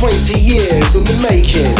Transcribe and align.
20 0.00 0.40
years 0.40 0.96
in 0.96 1.04
the 1.04 1.28
making. 1.28 1.76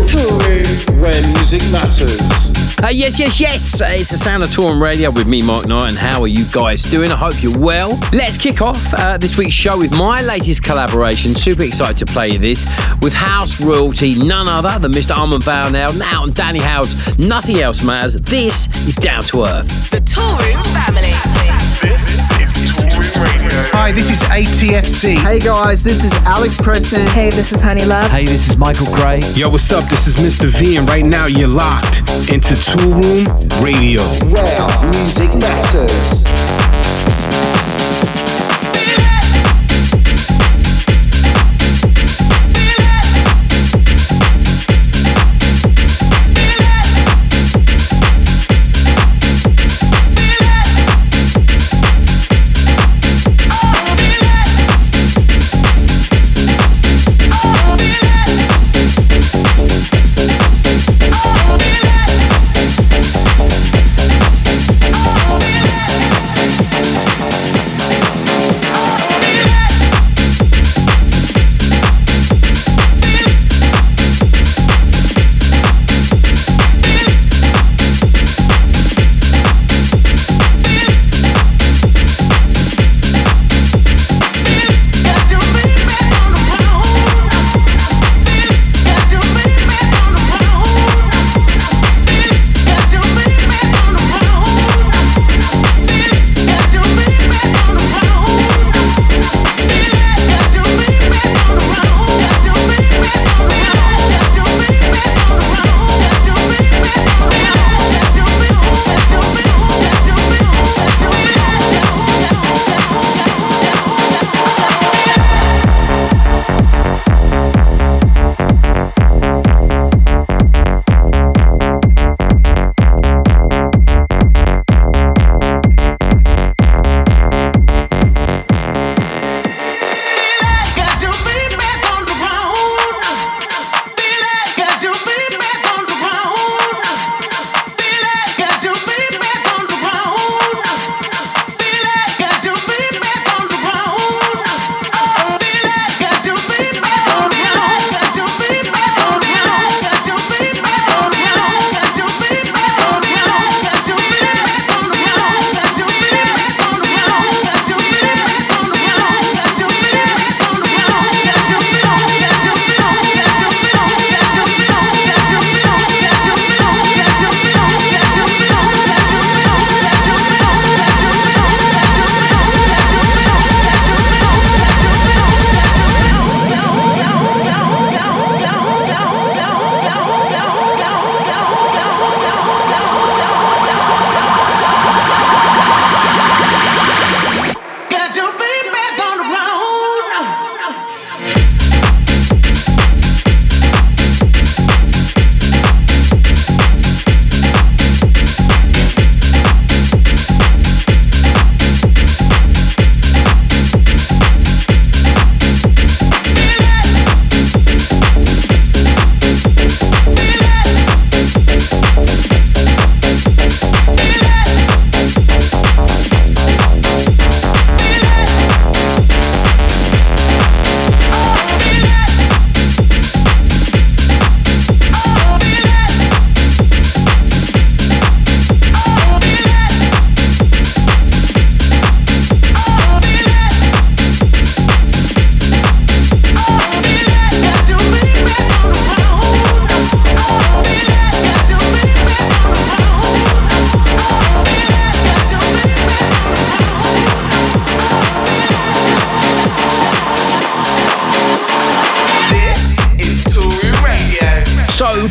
Toolroom 0.00 1.02
where 1.02 1.20
music 1.34 1.60
matters. 1.70 2.56
Uh, 2.82 2.88
yes, 2.88 3.18
yes, 3.18 3.38
yes. 3.38 3.82
It's 3.82 4.10
the 4.10 4.16
sound 4.16 4.42
of 4.42 4.48
Toolroom 4.48 4.80
Radio 4.80 5.10
with 5.10 5.26
me, 5.26 5.42
Mark 5.42 5.66
Knight. 5.66 5.90
And 5.90 5.98
how 5.98 6.22
are 6.22 6.28
you 6.28 6.46
guys 6.46 6.82
doing? 6.84 7.12
I 7.12 7.16
hope 7.16 7.42
you're 7.42 7.58
well. 7.58 8.00
Let's 8.14 8.38
kick 8.38 8.62
off 8.62 8.94
uh, 8.94 9.18
this 9.18 9.36
week's 9.36 9.54
show 9.54 9.78
with 9.78 9.92
my 9.92 10.22
latest 10.22 10.62
collaboration. 10.64 11.34
Super 11.34 11.64
excited 11.64 11.98
to 11.98 12.06
play 12.06 12.30
you 12.30 12.38
this 12.38 12.64
with 13.02 13.12
house 13.12 13.60
royalty, 13.60 14.14
none 14.14 14.48
other 14.48 14.78
than 14.78 14.92
Mr. 14.92 15.14
Armand 15.14 15.44
Van 15.44 15.74
Helden 15.74 16.00
out 16.00 16.22
on 16.22 16.30
Danny 16.30 16.60
Howard's 16.60 17.18
Nothing 17.18 17.58
Else 17.58 17.84
Matters. 17.84 18.14
This 18.14 18.66
is 18.88 18.94
Down 18.94 19.22
to 19.24 19.44
Earth. 19.44 19.90
The 19.90 19.98
Toolroom 19.98 20.64
Family. 20.72 21.12
This 21.82 22.16
is 22.16 22.16
Toolroom 22.16 22.16
Radio. 22.16 22.27
Hi, 23.72 23.92
this 23.92 24.10
is 24.10 24.18
ATFC. 24.28 25.16
Hey 25.16 25.38
guys, 25.38 25.82
this 25.82 26.02
is 26.02 26.12
Alex 26.24 26.56
Preston. 26.56 27.06
Hey, 27.08 27.30
this 27.30 27.52
is 27.52 27.60
Honey 27.60 27.84
Love. 27.84 28.10
Hey, 28.10 28.24
this 28.24 28.48
is 28.48 28.56
Michael 28.56 28.86
Gray. 28.94 29.20
Yo, 29.34 29.48
what's 29.48 29.70
up? 29.72 29.88
This 29.88 30.06
is 30.06 30.16
Mr. 30.16 30.46
V, 30.46 30.76
and 30.76 30.88
right 30.88 31.04
now 31.04 31.26
you're 31.26 31.48
locked 31.48 32.00
into 32.32 32.54
Toolroom 32.54 33.26
Radio. 33.62 34.02
Where 34.32 34.90
music 34.90 35.28
matters. 35.40 36.47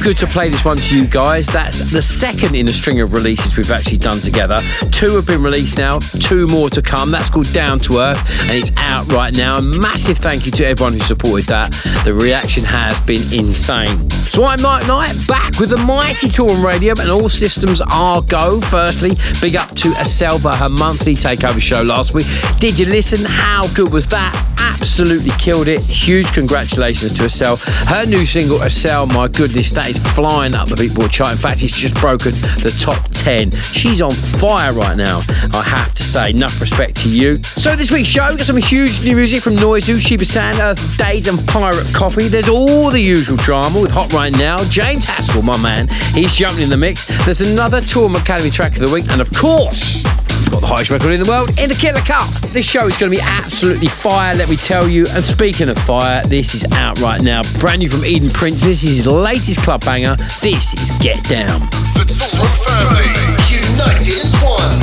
Good 0.07 0.19
to 0.19 0.27
play 0.27 0.47
this 0.47 0.63
one 0.63 0.77
to 0.77 0.97
you 0.97 1.05
guys. 1.05 1.47
That's 1.47 1.79
the 1.91 2.01
second 2.01 2.55
in 2.55 2.69
a 2.69 2.71
string 2.71 3.01
of 3.01 3.11
releases 3.11 3.57
we've 3.57 3.69
actually 3.69 3.97
done 3.97 4.21
together. 4.21 4.57
Two 4.89 5.15
have 5.15 5.27
been 5.27 5.43
released 5.43 5.77
now, 5.77 5.99
two 5.99 6.47
more 6.47 6.69
to 6.69 6.81
come. 6.81 7.11
That's 7.11 7.29
called 7.29 7.51
Down 7.51 7.77
to 7.81 7.97
Earth 7.97 8.17
and 8.43 8.51
it's 8.51 8.71
out 8.77 9.11
right 9.11 9.35
now. 9.35 9.57
A 9.57 9.61
massive 9.61 10.17
thank 10.17 10.45
you 10.45 10.53
to 10.53 10.65
everyone 10.65 10.93
who 10.93 11.01
supported 11.01 11.47
that. 11.47 11.73
The 12.05 12.13
reaction 12.13 12.63
has 12.63 12.97
been 13.01 13.21
insane. 13.33 14.09
So 14.09 14.45
I'm 14.45 14.61
Mark 14.61 14.87
Knight, 14.87 15.13
back 15.27 15.59
with 15.59 15.71
the 15.71 15.77
mighty 15.77 16.27
Toolroom 16.27 16.63
Radio 16.63 16.93
and 16.97 17.11
all 17.11 17.27
systems 17.27 17.81
are 17.81 18.21
go. 18.21 18.61
Firstly, 18.61 19.17
big 19.41 19.57
up 19.57 19.71
to 19.71 19.89
Aselva, 19.89 20.55
her 20.55 20.69
monthly 20.69 21.15
takeover 21.15 21.59
show 21.59 21.81
last 21.81 22.13
week. 22.13 22.27
Did 22.59 22.79
you 22.79 22.85
listen? 22.85 23.25
How 23.25 23.67
good 23.73 23.91
was 23.91 24.07
that? 24.07 24.46
Absolutely 24.87 25.31
killed 25.31 25.67
it. 25.67 25.81
Huge 25.81 26.31
congratulations 26.33 27.11
to 27.13 27.25
Estelle. 27.25 27.57
Her 27.57 28.05
new 28.05 28.25
single, 28.25 28.61
Estelle, 28.63 29.05
my 29.05 29.27
goodness, 29.27 29.69
that 29.73 29.89
is 29.89 29.99
flying 30.15 30.55
up 30.55 30.69
the 30.69 30.75
Beatport 30.75 31.11
chart. 31.11 31.33
In 31.33 31.37
fact, 31.37 31.61
it's 31.61 31.77
just 31.77 31.93
broken 31.95 32.31
the 32.31 32.75
top 32.79 33.03
10. 33.11 33.51
She's 33.51 34.01
on 34.01 34.11
fire 34.11 34.71
right 34.73 34.95
now, 34.95 35.21
I 35.53 35.61
have 35.61 35.93
to 35.95 36.03
say. 36.03 36.29
Enough 36.29 36.59
respect 36.61 36.95
to 37.03 37.09
you. 37.09 37.43
So 37.43 37.75
this 37.75 37.91
week's 37.91 38.07
show, 38.07 38.29
got 38.29 38.39
some 38.39 38.57
huge 38.57 39.03
new 39.03 39.17
music 39.17 39.43
from 39.43 39.57
Noizu, 39.57 39.99
Shiba 39.99 40.25
San, 40.25 40.59
Earth 40.59 40.97
Days 40.97 41.27
and 41.27 41.45
Pirate 41.47 41.93
Copy. 41.93 42.29
There's 42.29 42.49
all 42.49 42.89
the 42.89 43.01
usual 43.01 43.37
drama 43.37 43.81
with 43.81 43.91
Hot 43.91 44.11
Right 44.13 44.35
Now. 44.35 44.57
James 44.69 45.05
Haskell, 45.05 45.43
my 45.43 45.57
man, 45.57 45.89
he's 46.13 46.33
jumping 46.33 46.63
in 46.63 46.69
the 46.69 46.77
mix. 46.77 47.05
There's 47.25 47.41
another 47.41 47.81
Toolroom 47.81 48.19
Academy 48.19 48.49
track 48.49 48.71
of 48.73 48.87
the 48.87 48.91
week. 48.91 49.09
And 49.09 49.19
of 49.19 49.31
course, 49.33 50.01
got 50.49 50.61
the 50.61 50.67
highest 50.67 50.91
record 50.91 51.11
in 51.11 51.21
the 51.21 51.29
world 51.29 51.49
in 51.59 51.69
the 51.69 51.75
Killer 51.75 52.01
Cut. 52.01 52.27
This 52.53 52.65
show 52.65 52.87
is 52.87 52.97
going 52.97 53.11
to 53.11 53.17
be 53.17 53.23
absolutely 53.23 53.87
fire, 53.87 54.35
let 54.35 54.49
me 54.49 54.55
tell 54.55 54.87
you. 54.87 55.05
And 55.11 55.23
speaking 55.23 55.69
of 55.69 55.77
fire, 55.79 56.23
this 56.23 56.53
is 56.53 56.65
out 56.73 56.99
right 56.99 57.21
now. 57.21 57.41
Brand 57.59 57.79
new 57.79 57.89
from 57.89 58.05
Eden 58.05 58.29
Prince. 58.29 58.61
This 58.61 58.83
is 58.83 59.03
his 59.03 59.07
latest 59.07 59.61
club 59.61 59.83
banger. 59.83 60.15
This 60.41 60.73
is 60.75 60.91
Get 60.99 61.23
Down. 61.25 61.59
The 61.97 62.05
Toolroom 62.05 62.53
family, 62.63 63.11
United 63.49 64.19
as 64.21 64.33
one. 64.45 64.79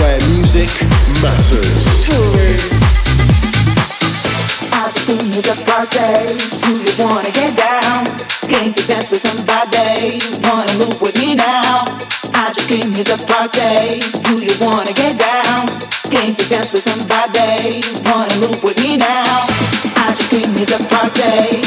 Where 0.00 0.18
music 0.34 0.70
matters. 1.22 2.06
I 4.72 4.90
just 4.90 5.22
need 5.22 5.46
a 5.46 5.56
party. 5.68 6.38
Do 6.64 6.70
you 6.80 6.92
wanna 6.98 7.30
get 7.30 7.56
down? 7.56 8.06
Can't 8.48 8.76
you 8.76 8.86
dance 8.86 9.10
with 9.10 9.22
somebody? 9.22 10.18
Wanna 10.48 10.74
move 10.78 11.00
with 11.00 11.16
me 11.20 11.34
now? 11.34 12.13
Came 12.68 12.94
here 12.94 13.04
to 13.04 13.18
party. 13.26 14.00
Do 14.24 14.42
you 14.42 14.52
wanna 14.60 14.92
get 14.94 15.18
down? 15.18 15.68
Came 16.10 16.34
to 16.34 16.48
dance 16.48 16.72
with 16.72 16.82
somebody. 16.82 17.82
Wanna 18.06 18.36
move 18.40 18.62
with 18.64 18.82
me 18.82 18.96
now? 18.96 19.24
I 19.96 20.14
just 20.16 20.30
came 20.30 20.54
here 20.56 20.66
to 20.66 20.78
party. 20.88 21.63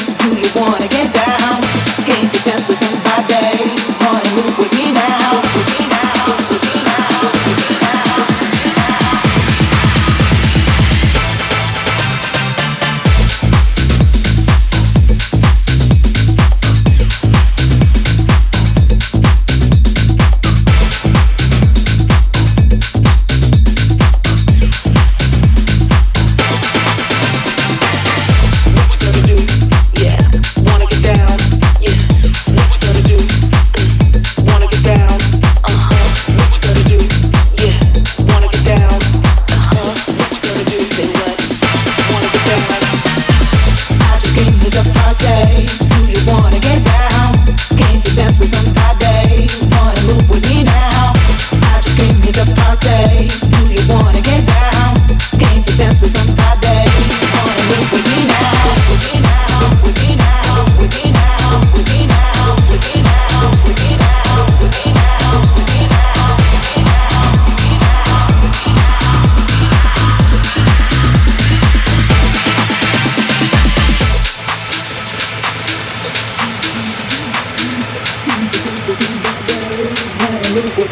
Do 80.77 80.83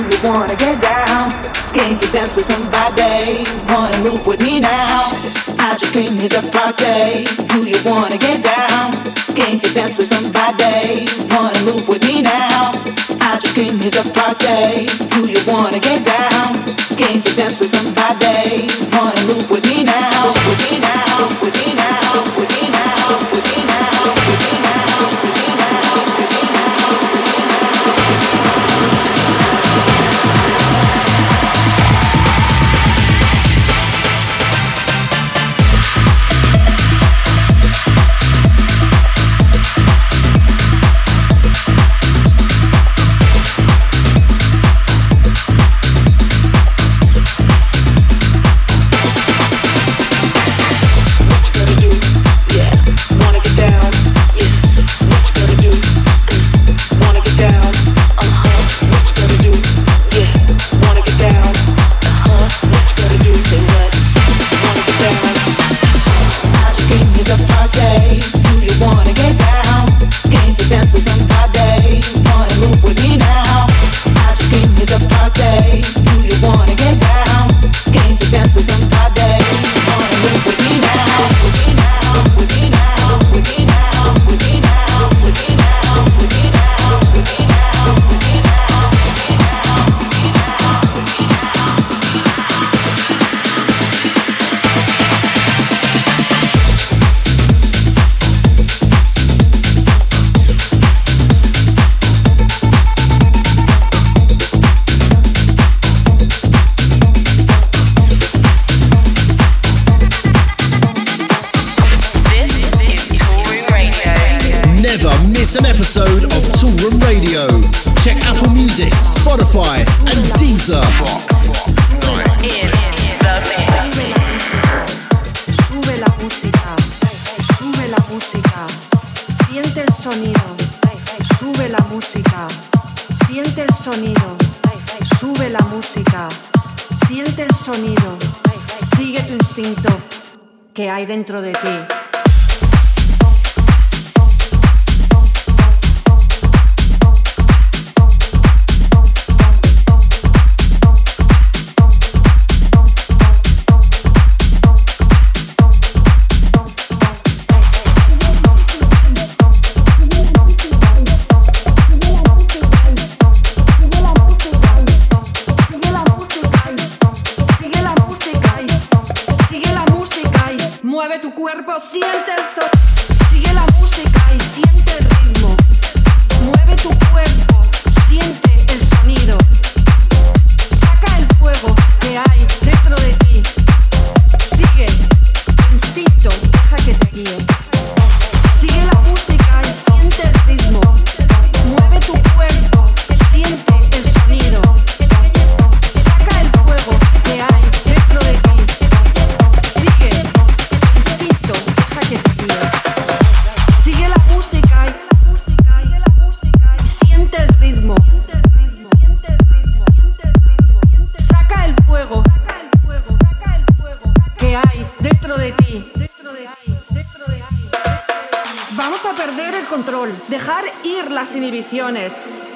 you 0.00 0.16
wanna 0.24 0.56
get 0.56 0.80
down? 0.80 1.30
Can't 1.74 2.02
you 2.02 2.10
dance 2.10 2.34
with 2.34 2.50
somebody? 2.50 3.44
Wanna 3.68 3.98
move 3.98 4.26
with 4.26 4.40
me 4.40 4.60
now? 4.60 5.12
I 5.58 5.76
just 5.78 5.92
came 5.92 6.14
here 6.14 6.30
to 6.30 6.40
party. 6.50 7.26
Do 7.52 7.68
you 7.68 7.76
wanna 7.84 8.16
get 8.16 8.42
down? 8.42 8.94
Can't 9.36 9.62
you 9.62 9.74
dance 9.74 9.98
with 9.98 10.08
somebody? 10.08 11.06
Wanna 11.28 11.60
move 11.68 11.86
with 11.86 12.02
me 12.02 12.22
now? 12.22 12.72
I 13.20 13.38
just 13.42 13.54
came 13.54 13.78
here 13.78 13.90
to 13.90 14.02
party. 14.16 14.86
Do 15.12 15.28
you 15.28 15.42
wanna 15.46 15.80
get 15.80 16.02
down? 16.06 16.64
Can't 16.96 17.22
you 17.26 17.34
dance 17.34 17.60
with 17.60 17.72
somebody? 17.76 18.68
Wanna 18.90 19.20
move? 19.26 19.50
With 19.50 19.66
me 19.68 19.82
now? 19.84 20.32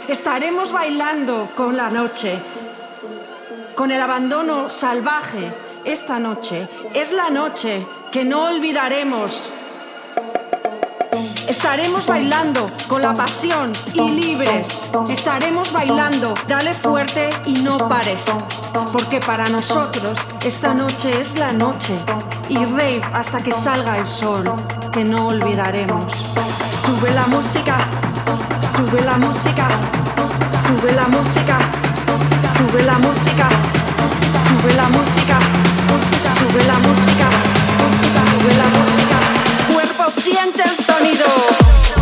Estaremos 0.08 0.72
bailando 0.72 1.48
con 1.56 1.76
la 1.76 1.90
noche, 1.90 2.38
con 3.74 3.90
el 3.90 4.00
abandono 4.00 4.70
salvaje. 4.70 5.52
Esta 5.84 6.18
noche 6.18 6.68
es 6.94 7.12
la 7.12 7.28
noche 7.30 7.86
que 8.10 8.24
no 8.24 8.44
olvidaremos. 8.46 9.50
Estaremos 11.58 12.06
bailando 12.06 12.68
con 12.86 13.02
la 13.02 13.12
pasión 13.12 13.72
y 13.92 14.08
libres. 14.12 14.88
Estaremos 15.08 15.72
bailando, 15.72 16.32
dale 16.46 16.72
fuerte 16.72 17.30
y 17.46 17.54
no 17.62 17.76
pares. 17.76 18.26
Porque 18.92 19.18
para 19.18 19.44
nosotros 19.48 20.16
esta 20.44 20.72
noche 20.72 21.20
es 21.20 21.34
la 21.34 21.52
noche. 21.52 21.98
Y 22.48 22.58
rave 22.58 23.02
hasta 23.12 23.42
que 23.42 23.50
salga 23.50 23.98
el 23.98 24.06
sol, 24.06 24.44
que 24.92 25.02
no 25.02 25.26
olvidaremos. 25.26 26.12
Sube 26.84 27.10
la 27.10 27.26
música. 27.26 27.76
Sube 28.62 29.00
la 29.00 29.16
música, 29.18 29.66
sube 30.64 30.92
la 30.92 31.08
música, 31.08 31.58
sube 32.56 32.82
la 32.84 32.98
música, 32.98 33.48
sube 34.46 34.74
la 34.76 34.88
música, 34.88 35.38
sube 36.38 36.64
la 36.64 36.78
música, 36.78 37.28
sube 38.30 38.56
la 38.56 38.64
música. 38.78 38.97
Siente 40.10 40.62
el 40.62 40.70
sonido. 40.70 41.97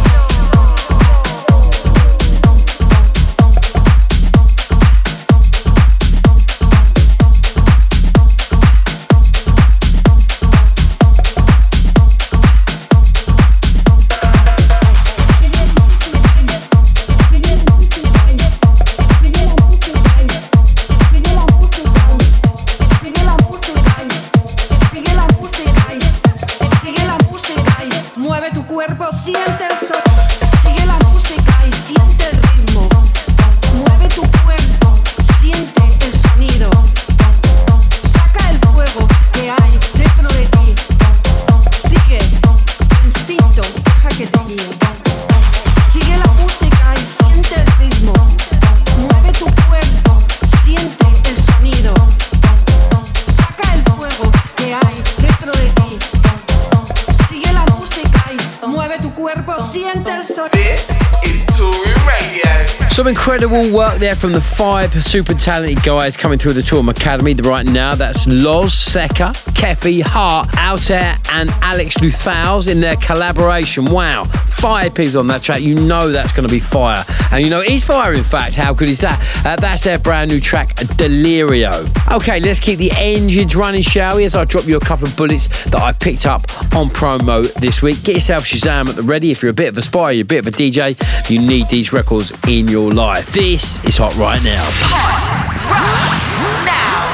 Incredible 63.27 63.77
work 63.77 63.99
there 63.99 64.15
from 64.15 64.31
the 64.31 64.41
five 64.41 64.95
super 65.05 65.35
talented 65.35 65.83
guys 65.83 66.17
coming 66.17 66.39
through 66.39 66.53
the 66.53 66.61
Toolroom 66.61 66.91
Academy 66.91 67.35
right 67.35 67.67
now. 67.67 67.93
That's 67.93 68.25
Loz, 68.29 68.73
Seka, 68.73 69.33
KEFFI, 69.53 70.03
HARRT, 70.03 70.47
Altere, 70.51 71.19
and 71.33 71.51
Alex 71.61 71.97
Lauthals 71.97 72.71
in 72.71 72.81
their 72.81 72.95
collaboration. 72.95 73.87
Wow, 73.87 74.27
five 74.27 74.95
people 74.95 75.19
on 75.19 75.27
that 75.27 75.43
track. 75.43 75.61
You 75.61 75.75
know 75.75 76.09
that's 76.09 76.33
going 76.35 76.47
to 76.47 76.55
be 76.55 76.61
fire. 76.61 77.05
And 77.33 77.45
you 77.45 77.51
know 77.51 77.61
it's 77.61 77.85
fire, 77.85 78.15
in 78.15 78.25
fact. 78.25 78.55
How 78.55 78.73
good 78.73 78.89
is 78.89 79.01
that? 79.01 79.21
Uh, 79.45 79.57
that's 79.57 79.85
their 79.85 79.99
brand 79.99 80.31
new 80.31 80.41
track, 80.41 80.75
Delirio. 80.77 81.87
Okay, 82.13 82.41
let's 82.41 82.61
keep 82.61 82.79
the 82.79 82.91
engines 82.93 83.55
running, 83.57 83.83
shall 83.83 84.17
we? 84.17 84.25
As 84.25 84.35
I 84.35 84.45
drop 84.45 84.67
you 84.67 84.77
a 84.77 84.81
couple 84.81 85.07
of 85.07 85.17
bullets 85.17 85.49
that 85.65 85.83
I 85.83 85.93
picked 85.93 86.27
up 86.27 86.43
on 86.75 86.89
promo 86.89 87.53
this 87.55 87.83
week. 87.83 88.03
Get 88.05 88.15
yourself 88.15 88.45
Shazam 88.45 88.89
at 88.89 88.97
the 88.97 89.03
ready. 89.03 89.31
If 89.31 89.43
you're 89.43 89.51
a 89.51 89.55
bit 89.55 89.69
of 89.69 89.79
a 89.79 89.83
spy, 89.83 90.13
you're 90.13 90.23
a 90.23 90.27
bit 90.27 90.47
of 90.47 90.47
a 90.47 90.57
DJ, 90.57 90.97
you 91.31 91.41
need 91.41 91.69
these 91.69 91.93
records 91.93 92.33
in 92.49 92.69
your 92.69 92.93
life. 92.93 93.33
This 93.33 93.85
is 93.85 93.97
hot 93.97 94.15
right 94.17 94.43
now. 94.43 94.65
Hot 94.65 95.23
right 95.71 96.23
now. 96.65 97.07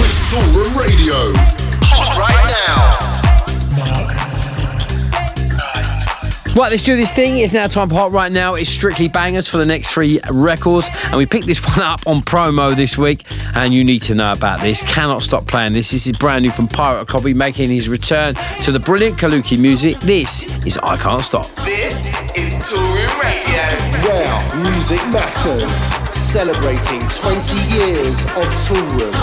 With 0.00 0.14
Toolroom 0.28 0.76
Radio. 0.78 1.37
Right, 6.58 6.72
let's 6.72 6.82
do 6.82 6.96
this 6.96 7.12
thing. 7.12 7.38
It's 7.38 7.52
now 7.52 7.68
time 7.68 7.88
for 7.88 7.94
Hot 7.94 8.10
Right 8.10 8.32
Now. 8.32 8.56
It's 8.56 8.68
strictly 8.68 9.06
bangers 9.06 9.46
for 9.46 9.58
the 9.58 9.64
next 9.64 9.92
three 9.92 10.18
records. 10.28 10.88
And 11.04 11.16
we 11.16 11.24
picked 11.24 11.46
this 11.46 11.64
one 11.76 11.78
up 11.78 12.04
on 12.04 12.20
promo 12.20 12.74
this 12.74 12.98
week. 12.98 13.22
And 13.54 13.72
you 13.72 13.84
need 13.84 14.02
to 14.02 14.16
know 14.16 14.32
about 14.32 14.58
this. 14.58 14.82
Cannot 14.82 15.22
stop 15.22 15.46
playing 15.46 15.72
this. 15.72 15.92
This 15.92 16.08
is 16.08 16.18
brand 16.18 16.42
new 16.42 16.50
from 16.50 16.66
Pirate 16.66 17.06
Copy, 17.06 17.32
making 17.32 17.70
his 17.70 17.88
return 17.88 18.34
to 18.62 18.72
the 18.72 18.80
brilliant 18.80 19.16
Kaluki 19.18 19.56
Musik. 19.56 20.00
This 20.00 20.66
is 20.66 20.76
I 20.78 20.96
Can't 20.96 21.22
Stop. 21.22 21.46
This 21.64 22.08
is 22.36 22.58
Toolroom 22.66 23.22
Radio. 23.22 23.62
Where 24.08 24.56
music 24.60 24.98
matters. 25.12 25.76
Celebrating 26.12 26.98
20 27.06 27.54
years 27.72 28.24
of 28.24 28.48
Toolroom. 28.66 29.14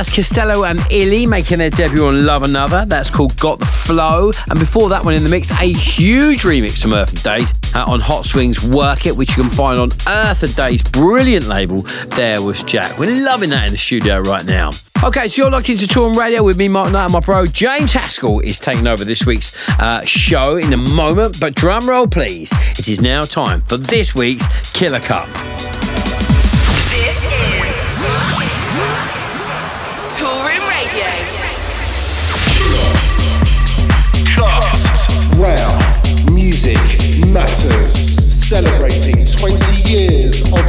That's 0.00 0.16
Kastelo 0.16 0.66
and 0.66 0.80
ILY 0.90 1.26
making 1.26 1.58
their 1.58 1.68
debut 1.68 2.06
on 2.06 2.24
Love 2.24 2.42
Another. 2.42 2.86
That's 2.86 3.10
called 3.10 3.36
Got 3.38 3.58
the 3.58 3.66
Flow. 3.66 4.30
And 4.48 4.58
before 4.58 4.88
that 4.88 5.04
one 5.04 5.12
in 5.12 5.22
the 5.22 5.28
mix, 5.28 5.50
a 5.50 5.70
huge 5.74 6.44
remix 6.44 6.80
from 6.80 6.94
Earth 6.94 7.10
and 7.10 7.22
Days 7.22 7.52
uh, 7.74 7.84
on 7.86 8.00
Hotswing's 8.00 8.64
Work 8.66 9.04
It, 9.04 9.14
which 9.14 9.36
you 9.36 9.42
can 9.42 9.50
find 9.52 9.78
on 9.78 9.90
Earth 10.08 10.42
and 10.42 10.56
Days' 10.56 10.82
brilliant 10.82 11.48
label, 11.48 11.82
There 12.16 12.40
Was 12.40 12.62
Jack. 12.62 12.98
We're 12.98 13.26
loving 13.26 13.50
that 13.50 13.66
in 13.66 13.72
the 13.72 13.76
studio 13.76 14.20
right 14.20 14.46
now. 14.46 14.70
Okay, 15.04 15.28
so 15.28 15.42
you're 15.42 15.50
locked 15.50 15.68
into 15.68 15.84
Toolroom 15.84 16.16
Radio 16.16 16.42
with 16.42 16.56
me, 16.56 16.68
Mark 16.68 16.90
Knight, 16.92 17.04
and 17.04 17.12
my 17.12 17.20
bro 17.20 17.44
James 17.44 17.92
Haskell 17.92 18.40
is 18.40 18.58
taking 18.58 18.86
over 18.86 19.04
this 19.04 19.26
week's 19.26 19.54
uh, 19.80 20.02
show 20.06 20.56
in 20.56 20.72
a 20.72 20.78
moment. 20.78 21.38
But 21.38 21.54
drum 21.54 21.86
roll, 21.86 22.06
please. 22.06 22.50
It 22.78 22.88
is 22.88 23.02
now 23.02 23.20
time 23.20 23.60
for 23.60 23.76
this 23.76 24.14
week's 24.14 24.46
Killer 24.72 25.00
Cut. 25.00 25.28
Matters. 37.50 38.09
Celebrating 38.50 39.24
20 39.24 39.88
years 39.88 40.42
of. 40.42 40.60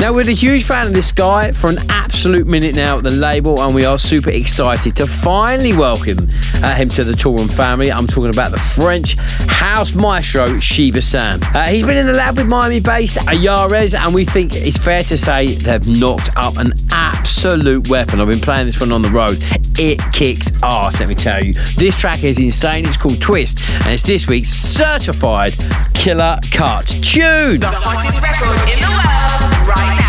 Now, 0.00 0.12
we're 0.12 0.28
a 0.28 0.32
huge 0.32 0.64
fan 0.64 0.88
of 0.88 0.92
this 0.92 1.12
guy 1.12 1.52
for 1.52 1.70
an 1.70 1.78
absolute 1.88 2.48
minute 2.48 2.74
now 2.74 2.96
at 2.96 3.04
the 3.04 3.10
label, 3.10 3.60
and 3.60 3.72
we 3.72 3.84
are 3.84 3.98
super 3.98 4.30
excited 4.30 4.96
to 4.96 5.06
finally 5.06 5.76
welcome 5.76 6.18
uh, 6.62 6.74
him 6.74 6.88
to 6.88 7.04
the 7.04 7.12
Toolroom 7.12 7.52
family. 7.52 7.92
I'm 7.92 8.08
talking 8.08 8.30
about 8.30 8.50
the 8.50 8.58
French 8.58 9.16
house 9.46 9.94
maestro 9.94 10.58
Shiba 10.58 11.00
San. 11.00 11.40
Uh, 11.54 11.68
he's 11.68 11.86
been 11.86 11.96
in 11.96 12.06
the 12.06 12.14
lab 12.14 12.36
with 12.36 12.48
Miami 12.48 12.80
based 12.80 13.16
AYAREZ, 13.16 13.94
and 13.94 14.12
we 14.12 14.24
think 14.24 14.56
it's 14.56 14.78
fair 14.78 15.04
to 15.04 15.16
say 15.16 15.46
they've 15.46 15.86
knocked 15.86 16.30
up 16.36 16.56
an 16.56 16.72
absolute 16.90 17.88
weapon. 17.88 18.20
I've 18.20 18.28
been 18.28 18.40
playing 18.40 18.66
this 18.66 18.80
one 18.80 18.90
on 18.90 19.02
the 19.02 19.10
road. 19.10 19.38
It 19.78 20.00
kicks 20.12 20.50
ass, 20.64 20.98
let 20.98 21.08
me 21.08 21.14
tell 21.14 21.44
you. 21.44 21.54
This 21.76 21.96
track 21.96 22.24
is 22.24 22.40
insane. 22.40 22.86
It's 22.86 22.96
called 22.96 23.20
Twist, 23.20 23.60
and 23.84 23.94
it's 23.94 24.02
this 24.02 24.26
week's 24.26 24.48
certified 24.48 25.54
killer 25.94 26.38
cut 26.52 26.87
tune. 27.02 27.60
The 27.60 27.68
hottest 27.68 28.22
record 28.22 28.68
in 28.72 28.80
the 28.80 28.88
world 28.88 29.68
right 29.68 29.94
now. 29.98 30.08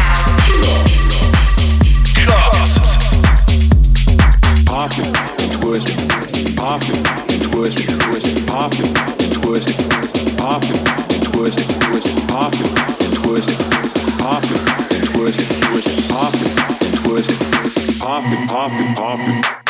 Pop 4.65 4.92
it, 4.96 5.12
twist 5.60 5.89
it, 5.89 6.56
pop 6.56 6.82
it, 6.84 7.04
twist 7.52 7.80
it, 7.80 7.89
twist 8.00 8.28
it, 8.28 8.48
pop 8.48 8.72
it, 8.74 8.89
twist 9.34 9.70
it, 9.70 10.38
pop 10.38 10.63
it, 10.63 10.80
twist 11.34 11.60
it, 11.60 11.68
twist 11.82 12.08
it, 12.08 12.28
pop 12.30 12.54
it, 12.54 12.62
twist 13.15 13.50
it, 13.50 13.58
pop 14.20 14.44
it, 14.44 14.62
twist 15.12 15.39
it, 15.42 15.48
twist 15.68 15.89
it, 15.89 16.10
pop 16.10 16.34
it, 16.34 16.39
twist 17.04 17.32
it, 17.32 18.00
pop 18.00 18.24
it, 18.24 18.48
pop 18.48 19.68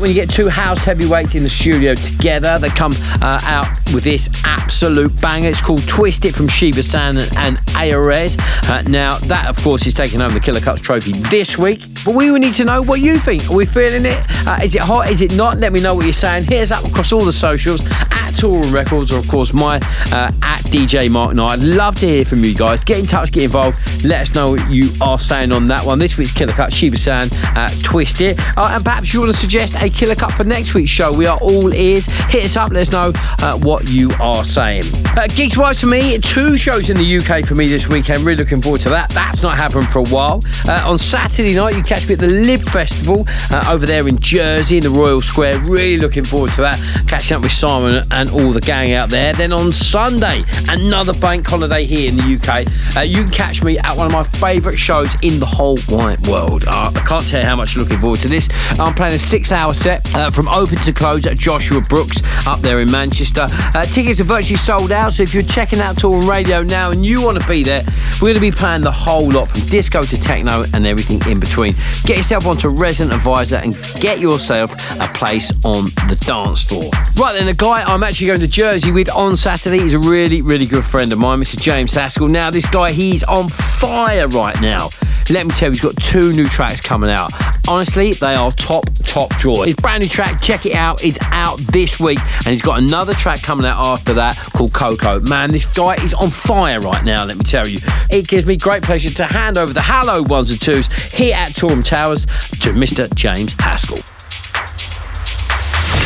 when 0.00 0.08
you 0.08 0.14
get 0.14 0.30
two 0.30 0.48
house 0.48 0.82
heavyweights 0.84 1.34
in 1.34 1.42
the 1.42 1.48
studio 1.48 1.94
together. 1.94 2.58
They 2.58 2.70
come 2.70 2.92
uh, 3.20 3.40
out 3.44 3.79
with 3.92 4.04
this 4.04 4.28
absolute 4.44 5.20
banger. 5.20 5.48
It's 5.48 5.60
called 5.60 5.86
Twist 5.88 6.24
It 6.24 6.34
from 6.34 6.48
Shiba 6.48 6.82
San 6.82 7.18
and, 7.36 7.58
Ares. 7.76 8.36
Uh, 8.68 8.82
now 8.88 9.18
that, 9.18 9.48
of 9.48 9.56
course, 9.62 9.86
is 9.86 9.94
taking 9.94 10.20
home 10.20 10.34
the 10.34 10.40
Killer 10.40 10.60
Cuts 10.60 10.80
trophy 10.80 11.12
this 11.12 11.58
week. 11.58 11.82
But 12.04 12.14
we 12.14 12.30
would 12.30 12.40
need 12.40 12.54
to 12.54 12.64
know 12.64 12.82
what 12.82 13.00
you 13.00 13.18
think. 13.18 13.48
Are 13.50 13.56
we 13.56 13.66
feeling 13.66 14.04
it? 14.04 14.24
Uh, 14.46 14.58
is 14.62 14.74
it 14.74 14.82
hot? 14.82 15.10
Is 15.10 15.22
it 15.22 15.34
not? 15.34 15.58
Let 15.58 15.72
me 15.72 15.80
know 15.80 15.94
what 15.94 16.04
you're 16.04 16.12
saying. 16.12 16.44
Hit 16.44 16.62
us 16.62 16.70
up 16.70 16.84
across 16.84 17.12
all 17.12 17.24
the 17.24 17.32
socials 17.32 17.84
at 17.86 18.32
Toolroom 18.34 18.72
Records 18.72 19.12
or, 19.12 19.18
of 19.18 19.28
course, 19.28 19.52
my 19.52 19.76
uh, 19.76 20.30
at 20.42 20.60
DJ 20.66 21.10
Mark 21.10 21.34
Knight. 21.34 21.50
I'd 21.50 21.62
love 21.62 21.96
to 21.96 22.08
hear 22.08 22.24
from 22.24 22.44
you 22.44 22.54
guys. 22.54 22.84
Get 22.84 23.00
in 23.00 23.06
touch, 23.06 23.32
get 23.32 23.44
involved. 23.44 23.78
Let 24.04 24.22
us 24.22 24.34
know 24.34 24.52
what 24.52 24.72
you 24.72 24.90
are 25.00 25.18
saying 25.18 25.52
on 25.52 25.64
that 25.64 25.84
one. 25.84 25.98
This 25.98 26.16
week's 26.16 26.32
Killer 26.32 26.52
Cut, 26.52 26.72
Shiba 26.72 26.96
San, 26.96 27.28
uh, 27.56 27.68
Twist 27.82 28.20
It. 28.20 28.38
Uh, 28.56 28.72
and 28.74 28.84
perhaps 28.84 29.12
you 29.12 29.20
want 29.20 29.32
to 29.32 29.38
suggest 29.38 29.74
a 29.76 29.90
killer 29.90 30.14
cut 30.14 30.32
for 30.32 30.44
next 30.44 30.74
week's 30.74 30.90
show, 30.90 31.12
we 31.12 31.26
are 31.26 31.38
all 31.38 31.74
ears. 31.74 32.06
Hit 32.06 32.44
us 32.44 32.56
up, 32.56 32.70
let 32.70 32.82
us 32.82 32.92
know 32.92 33.12
uh, 33.42 33.58
what 33.80 33.90
you 33.90 34.10
are 34.20 34.44
saying. 34.44 34.82
Uh, 35.16 35.26
gigs 35.28 35.56
wise 35.56 35.80
for 35.80 35.86
me, 35.86 36.18
two 36.18 36.56
shows 36.56 36.90
in 36.90 36.96
the 36.96 37.18
UK 37.18 37.46
for 37.46 37.54
me 37.54 37.66
this 37.66 37.88
weekend. 37.88 38.20
Really 38.20 38.36
looking 38.36 38.60
forward 38.60 38.80
to 38.82 38.90
that. 38.90 39.10
That's 39.10 39.42
not 39.42 39.56
happened 39.56 39.88
for 39.88 40.00
a 40.00 40.04
while. 40.04 40.42
Uh, 40.68 40.84
on 40.86 40.98
Saturday 40.98 41.54
night, 41.54 41.76
you 41.76 41.82
catch 41.82 42.06
me 42.06 42.14
at 42.14 42.20
the 42.20 42.26
Lib 42.26 42.60
Festival 42.68 43.24
uh, 43.50 43.72
over 43.72 43.86
there 43.86 44.06
in 44.06 44.18
Jersey 44.18 44.76
in 44.76 44.82
the 44.82 44.90
Royal 44.90 45.22
Square. 45.22 45.60
Really 45.64 45.96
looking 45.96 46.24
forward 46.24 46.52
to 46.52 46.60
that. 46.62 46.78
Catching 47.06 47.36
up 47.36 47.42
with 47.42 47.52
Simon 47.52 48.02
and 48.10 48.30
all 48.30 48.50
the 48.50 48.60
gang 48.60 48.92
out 48.92 49.08
there. 49.08 49.32
Then 49.32 49.52
on 49.52 49.72
Sunday, 49.72 50.42
another 50.68 51.14
bank 51.14 51.46
holiday 51.46 51.84
here 51.84 52.10
in 52.10 52.16
the 52.16 52.36
UK. 52.36 52.96
Uh, 52.96 53.00
you 53.00 53.24
can 53.24 53.32
catch 53.32 53.62
me 53.62 53.78
at 53.78 53.96
one 53.96 54.06
of 54.06 54.12
my 54.12 54.22
favourite 54.22 54.78
shows 54.78 55.14
in 55.22 55.40
the 55.40 55.46
whole 55.46 55.78
wide 55.88 56.26
world. 56.26 56.64
Uh, 56.66 56.92
I 56.94 57.00
can't 57.06 57.26
tell 57.26 57.40
you 57.40 57.46
how 57.46 57.56
much 57.56 57.76
I'm 57.76 57.82
looking 57.82 58.00
forward 58.00 58.20
to 58.20 58.28
this. 58.28 58.48
I'm 58.78 58.94
playing 58.94 59.14
a 59.14 59.18
six 59.18 59.52
hour 59.52 59.74
set 59.74 60.14
uh, 60.14 60.30
from 60.30 60.48
open 60.48 60.78
to 60.78 60.92
close 60.92 61.26
at 61.26 61.38
Joshua 61.38 61.80
Brooks 61.80 62.20
up 62.46 62.60
there 62.60 62.80
in 62.80 62.90
Manchester. 62.90 63.48
Uh, 63.74 63.84
tickets 63.84 64.20
are 64.20 64.24
virtually 64.24 64.56
sold 64.56 64.90
out, 64.90 65.12
so 65.12 65.22
if 65.22 65.32
you're 65.32 65.42
checking 65.44 65.78
out 65.78 65.96
Toolroom 65.96 66.28
Radio 66.28 66.62
now 66.62 66.90
and 66.90 67.06
you 67.06 67.22
want 67.22 67.40
to 67.40 67.48
be 67.48 67.62
there, 67.62 67.82
we're 68.20 68.32
going 68.32 68.34
to 68.34 68.40
be 68.40 68.50
playing 68.50 68.82
the 68.82 68.90
whole 68.90 69.30
lot 69.30 69.48
from 69.48 69.60
disco 69.68 70.02
to 70.02 70.20
techno 70.20 70.64
and 70.74 70.86
everything 70.86 71.20
in 71.30 71.38
between. 71.38 71.74
Get 72.04 72.16
yourself 72.16 72.46
onto 72.46 72.68
Resident 72.68 73.14
Advisor 73.14 73.56
and 73.56 73.74
get 74.00 74.18
yourself 74.18 74.72
a 75.00 75.08
place 75.14 75.52
on 75.64 75.84
the 76.08 76.20
dance 76.26 76.64
floor. 76.64 76.90
Right 77.16 77.34
then, 77.34 77.46
the 77.46 77.54
guy 77.54 77.82
I'm 77.84 78.02
actually 78.02 78.26
going 78.26 78.40
to 78.40 78.48
Jersey 78.48 78.90
with 78.90 79.08
on 79.10 79.36
Saturday 79.36 79.78
is 79.78 79.94
a 79.94 80.00
really, 80.00 80.42
really 80.42 80.66
good 80.66 80.84
friend 80.84 81.12
of 81.12 81.18
mine, 81.18 81.38
Mr. 81.38 81.60
James 81.60 81.94
Haskell. 81.94 82.28
Now, 82.28 82.50
this 82.50 82.66
guy, 82.66 82.90
he's 82.90 83.22
on 83.22 83.48
fire 83.48 84.26
right 84.28 84.60
now. 84.60 84.90
Let 85.30 85.46
me 85.46 85.52
tell 85.52 85.68
you, 85.68 85.74
he's 85.74 85.80
got 85.80 85.96
two 85.96 86.32
new 86.32 86.48
tracks 86.48 86.80
coming 86.80 87.08
out. 87.08 87.32
Honestly, 87.68 88.14
they 88.14 88.34
are 88.34 88.50
top, 88.50 88.84
top 89.04 89.30
joy. 89.38 89.66
His 89.66 89.76
brand 89.76 90.02
new 90.02 90.08
track, 90.08 90.42
check 90.42 90.66
it 90.66 90.74
out, 90.74 91.04
is 91.04 91.20
out 91.30 91.58
this 91.58 92.00
week, 92.00 92.18
and 92.38 92.48
he's 92.48 92.62
got 92.62 92.80
another 92.80 93.14
track 93.14 93.40
coming 93.40 93.59
out 93.64 93.84
after 93.84 94.14
that 94.14 94.36
called 94.36 94.72
Coco. 94.72 95.20
Man, 95.20 95.50
this 95.50 95.66
guy 95.66 95.94
is 95.96 96.14
on 96.14 96.30
fire 96.30 96.80
right 96.80 97.04
now, 97.04 97.24
let 97.24 97.36
me 97.36 97.44
tell 97.44 97.66
you. 97.66 97.78
It 98.10 98.28
gives 98.28 98.46
me 98.46 98.56
great 98.56 98.82
pleasure 98.82 99.10
to 99.10 99.24
hand 99.24 99.56
over 99.56 99.72
the 99.72 99.82
Hello 99.82 100.22
ones 100.22 100.50
and 100.50 100.60
twos 100.60 100.90
here 101.12 101.34
at 101.36 101.48
Toolroom 101.48 101.84
Towers 101.84 102.26
to 102.26 102.72
Mr. 102.72 103.12
James 103.14 103.54
Haskell. 103.58 103.98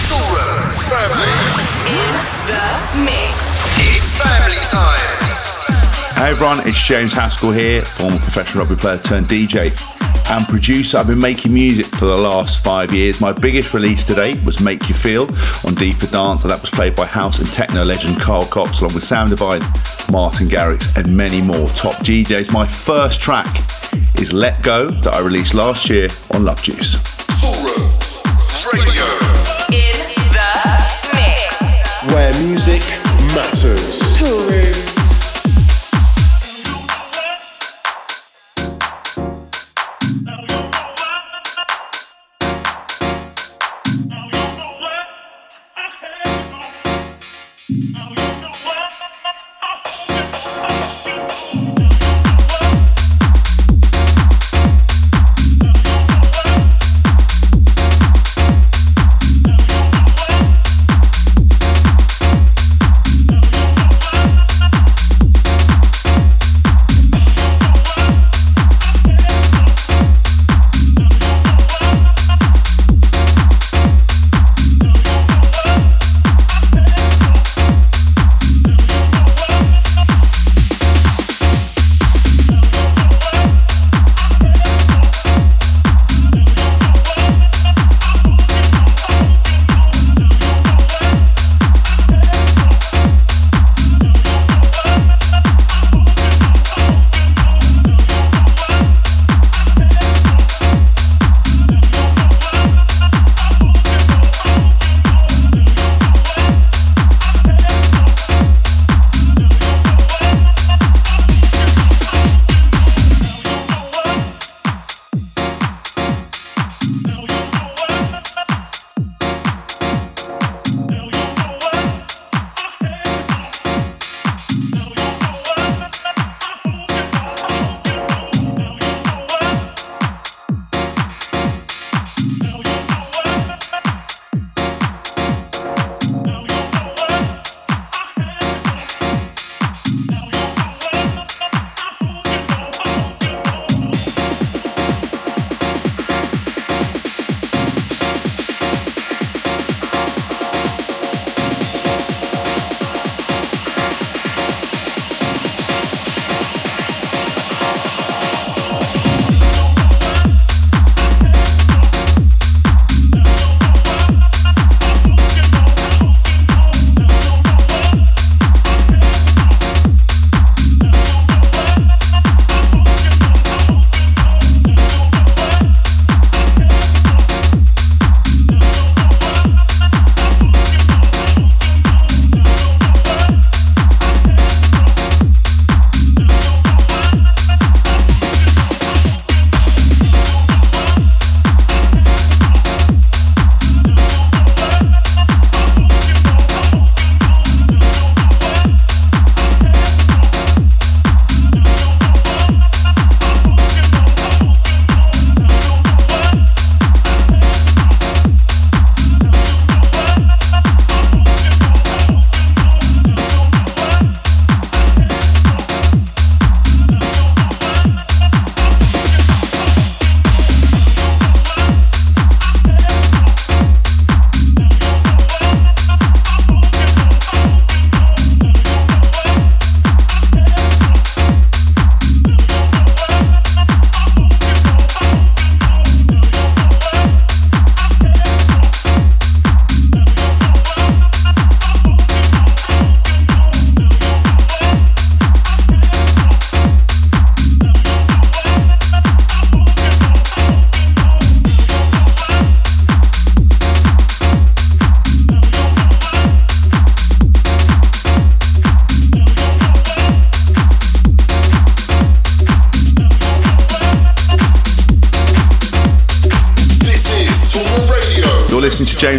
Toolroom 0.06 0.70
family. 0.88 1.64
In 1.84 2.14
the 2.46 2.64
mix. 3.04 3.64
It's 3.94 4.18
family 4.18 4.60
time. 4.70 5.14
Hey 6.16 6.30
everyone, 6.30 6.66
it's 6.66 6.82
James 6.86 7.12
Haskell 7.12 7.50
here, 7.50 7.82
former 7.84 8.18
professional 8.18 8.64
rugby 8.64 8.80
player 8.80 8.98
turned 8.98 9.26
DJ 9.26 9.72
and 10.30 10.46
producer. 10.46 10.98
I've 10.98 11.06
been 11.06 11.18
making 11.18 11.52
music 11.52 11.86
for 11.86 12.06
the 12.06 12.16
last 12.16 12.64
five 12.64 12.92
years. 12.92 13.20
My 13.20 13.32
biggest 13.32 13.74
release 13.74 14.04
to 14.04 14.14
date 14.14 14.42
was 14.44 14.60
Make 14.60 14.88
You 14.88 14.94
Feel 14.94 15.28
on 15.66 15.74
D 15.74 15.92
for 15.92 16.06
Dance, 16.06 16.42
and 16.42 16.50
that 16.50 16.60
was 16.60 16.70
played 16.70 16.94
by 16.94 17.06
house 17.06 17.38
and 17.38 17.50
techno 17.52 17.82
legend 17.82 18.20
Carl 18.20 18.46
Cox, 18.46 18.80
along 18.80 18.94
with 18.94 19.04
Sam 19.04 19.28
Divine, 19.28 19.60
Martin 20.10 20.48
Garrix, 20.48 20.96
and 20.96 21.16
many 21.16 21.40
more 21.40 21.66
top 21.68 21.96
DJs. 22.04 22.52
My 22.52 22.66
first 22.66 23.20
track 23.20 23.56
is 24.20 24.32
Let 24.32 24.62
Go 24.62 24.90
that 24.90 25.14
I 25.14 25.20
released 25.20 25.54
last 25.54 25.88
year 25.88 26.04
on 26.32 26.44
LoveJuice. 26.44 27.14
Radio. 28.72 29.04
In 29.68 29.96
the 30.32 30.54
mix. 31.12 32.12
Where 32.12 32.32
music 32.46 32.82
matters. 33.34 34.53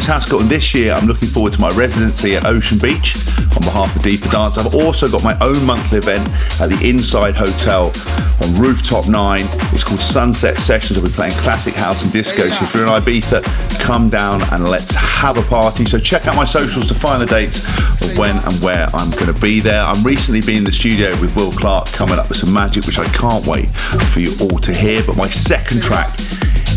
James 0.05 0.23
Haskell, 0.23 0.41
and 0.41 0.49
this 0.49 0.75
year 0.75 0.93
I'm 0.93 1.07
looking 1.07 1.29
forward 1.29 1.53
to 1.53 1.61
my 1.61 1.69
residency 1.69 2.35
at 2.35 2.45
Ocean 2.45 2.77
Beach 2.77 3.15
on 3.55 3.61
behalf 3.61 3.95
of 3.95 4.03
Deeper 4.03 4.29
Dance. 4.29 4.55
I've 4.55 4.75
also 4.75 5.07
got 5.07 5.23
my 5.23 5.35
own 5.39 5.65
monthly 5.65 5.97
event 5.97 6.29
at 6.61 6.69
the 6.69 6.79
Inside 6.87 7.35
Hotel 7.35 7.91
on 8.43 8.61
Rooftop 8.61 9.09
9. 9.09 9.39
It's 9.73 9.83
called 9.83 9.99
Sunset 9.99 10.57
Sessions. 10.59 10.99
I'll 10.99 11.03
be 11.03 11.09
playing 11.09 11.33
classic 11.33 11.73
house 11.73 12.03
and 12.03 12.13
disco. 12.13 12.47
So 12.49 12.65
if 12.65 12.75
you're 12.75 12.83
in 12.83 12.89
Ibiza, 12.89 13.41
come 13.81 14.09
down 14.09 14.43
and 14.51 14.67
let's 14.67 14.93
have 14.93 15.39
a 15.39 15.41
party. 15.49 15.85
So 15.85 15.97
check 15.97 16.27
out 16.27 16.35
my 16.35 16.45
socials 16.45 16.87
to 16.87 16.93
find 16.93 17.19
the 17.19 17.25
dates 17.25 17.65
of 18.03 18.15
when 18.15 18.37
and 18.37 18.53
where 18.61 18.85
I'm 18.93 19.09
going 19.11 19.33
to 19.33 19.41
be 19.41 19.59
there. 19.59 19.81
I'm 19.81 20.03
recently 20.03 20.41
been 20.41 20.57
in 20.57 20.63
the 20.65 20.71
studio 20.71 21.09
with 21.19 21.35
Will 21.35 21.51
Clarke 21.51 21.87
coming 21.93 22.19
up 22.19 22.29
with 22.29 22.37
some 22.37 22.53
magic, 22.53 22.85
which 22.85 22.99
I 22.99 23.05
can't 23.05 23.45
wait 23.47 23.71
for 23.71 24.19
you 24.19 24.35
all 24.39 24.59
to 24.59 24.71
hear. 24.71 25.01
But 25.03 25.17
my 25.17 25.27
second 25.29 25.81
track 25.81 26.14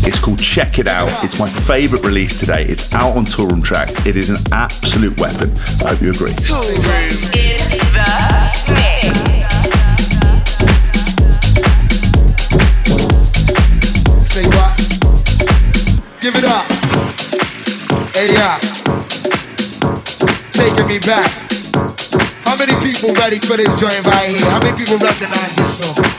it's 0.05 0.19
called 0.19 0.39
Check 0.39 0.79
It 0.79 0.87
Out. 0.87 1.09
It's 1.23 1.39
my 1.39 1.49
favourite 1.49 2.03
release 2.03 2.39
today. 2.39 2.65
It's 2.65 2.93
out 2.93 3.15
on 3.17 3.25
Toolroom 3.25 3.61
Trax. 3.61 4.05
It 4.05 4.15
is 4.15 4.29
an 4.29 4.37
absolute 4.51 5.19
weapon. 5.19 5.51
I 5.83 5.89
hope 5.89 6.01
you 6.01 6.11
agree. 6.11 6.31
Toolroom 6.31 7.15
in 7.33 7.57
the 7.95 8.09
mix. 8.75 9.15
Say 14.27 14.45
what? 14.45 14.77
Give 16.21 16.35
it 16.35 16.45
up. 16.45 16.65
Hey, 18.13 18.33
yeah. 18.33 18.59
Taking 20.51 20.87
me 20.87 20.99
back. 20.99 21.29
How 22.45 22.57
many 22.57 22.73
people 22.83 23.13
ready 23.15 23.39
for 23.39 23.57
this 23.57 23.73
joint 23.79 24.03
right 24.05 24.29
here? 24.29 24.49
How 24.49 24.59
many 24.59 24.77
people 24.77 24.97
recognize 24.97 25.55
this 25.55 25.79
song? 25.79 26.18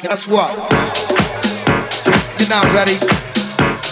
Guess 0.00 0.28
what? 0.28 0.54
You're 2.38 2.48
not 2.48 2.70
ready. 2.70 2.94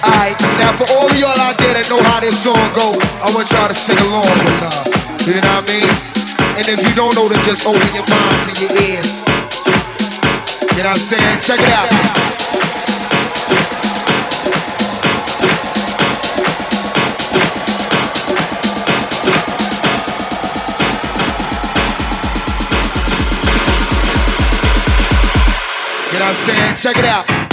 Alright, 0.06 0.38
now 0.62 0.70
for 0.78 0.86
all 0.94 1.10
of 1.10 1.18
y'all 1.18 1.34
out 1.34 1.58
there 1.58 1.74
that 1.74 1.90
know 1.90 1.98
how 1.98 2.20
this 2.22 2.38
song 2.46 2.62
go, 2.78 2.94
I 3.18 3.26
want 3.34 3.50
y'all 3.50 3.66
to 3.66 3.74
sing 3.74 3.98
along 3.98 4.22
with 4.22 4.62
love. 4.62 4.86
You 5.26 5.42
know 5.42 5.58
what 5.58 5.66
I 5.66 5.74
mean? 5.74 5.90
And 6.62 6.66
if 6.70 6.78
you 6.78 6.94
don't 6.94 7.10
know, 7.18 7.26
then 7.26 7.42
just 7.42 7.66
open 7.66 7.82
your 7.90 8.06
minds 8.06 8.46
and 8.46 8.58
your 8.62 8.72
ears. 8.86 9.10
You 10.78 10.86
know 10.86 10.94
what 10.94 10.94
I'm 10.94 11.02
saying? 11.02 11.40
Check 11.42 11.58
it 11.58 11.74
out. 11.74 12.25
You 26.16 26.20
know 26.20 26.28
what 26.28 26.48
I'm 26.48 26.76
saying? 26.76 26.76
Check 26.76 26.96
it 26.96 27.04
out. 27.04 27.45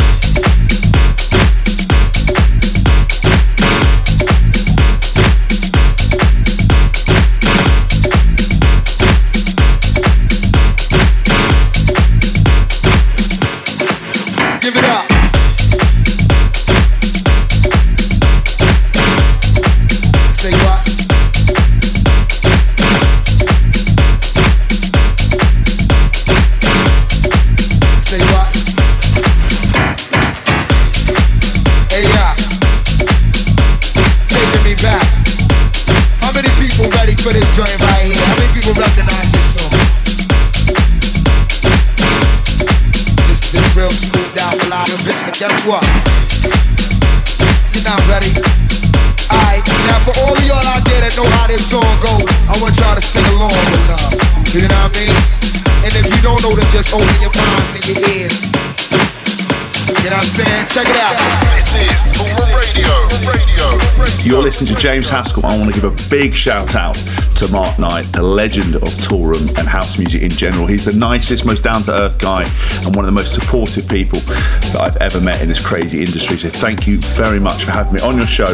To 64.64 64.76
James 64.76 65.09
Haskell. 65.09 65.45
I 65.45 65.57
want 65.57 65.74
to 65.74 65.82
give 65.82 65.84
a 65.84 66.09
big 66.09 66.34
shout 66.34 66.74
out 66.74 66.95
to 67.36 67.51
Mark 67.51 67.78
Knight, 67.80 68.03
the 68.14 68.24
legend 68.24 68.76
of 68.76 68.88
Toolroom 69.03 69.49
and 69.57 69.68
house 69.68 69.97
music 69.97 70.22
in 70.22 70.30
general. 70.30 70.68
He's 70.68 70.86
the 70.86 70.93
nicest, 70.93 71.45
most 71.45 71.64
down 71.64 71.84
to 71.84 71.91
earth 71.91 72.18
guy 72.18 72.43
and 72.86 72.95
one 72.95 73.03
of 73.03 73.07
the 73.07 73.11
most 73.11 73.34
supportive 73.34 73.89
people 73.89 74.20
that 74.20 74.78
I've 74.80 74.95
ever 74.97 75.20
met 75.20 75.41
in 75.41 75.49
this 75.49 75.64
crazy 75.64 75.99
industry. 75.99 76.38
So 76.38 76.47
thank 76.47 76.88
you 76.88 76.99
very 76.99 77.41
much 77.41 77.66
for 77.66 77.72
having 77.72 77.93
me 77.93 77.99
on 78.01 78.16
your 78.16 78.26
show. 78.26 78.47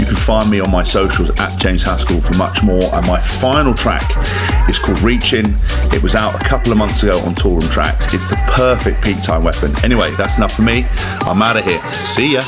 You 0.00 0.04
can 0.04 0.16
find 0.16 0.50
me 0.50 0.58
on 0.58 0.70
my 0.70 0.82
socials 0.82 1.30
at 1.38 1.60
James 1.60 1.84
Haskell 1.84 2.20
for 2.20 2.36
much 2.36 2.64
more. 2.64 2.82
And 2.94 3.06
my 3.06 3.20
final 3.20 3.72
track 3.72 4.10
is 4.68 4.80
called 4.80 5.00
Reaching. 5.00 5.54
It 5.92 6.02
was 6.02 6.16
out 6.16 6.34
a 6.34 6.44
couple 6.44 6.72
of 6.72 6.78
months 6.78 7.04
ago 7.04 7.18
on 7.20 7.36
Toolroom 7.36 7.70
Trax. 7.70 8.12
It's 8.14 8.28
the 8.28 8.40
perfect 8.48 9.04
peak 9.04 9.22
time 9.22 9.44
weapon. 9.44 9.72
Anyway, 9.84 10.10
that's 10.18 10.38
enough 10.38 10.54
for 10.54 10.62
me. 10.62 10.84
I'm 11.20 11.40
out 11.40 11.56
of 11.56 11.64
here. 11.64 11.80
See 11.92 12.32
ya. 12.32 12.42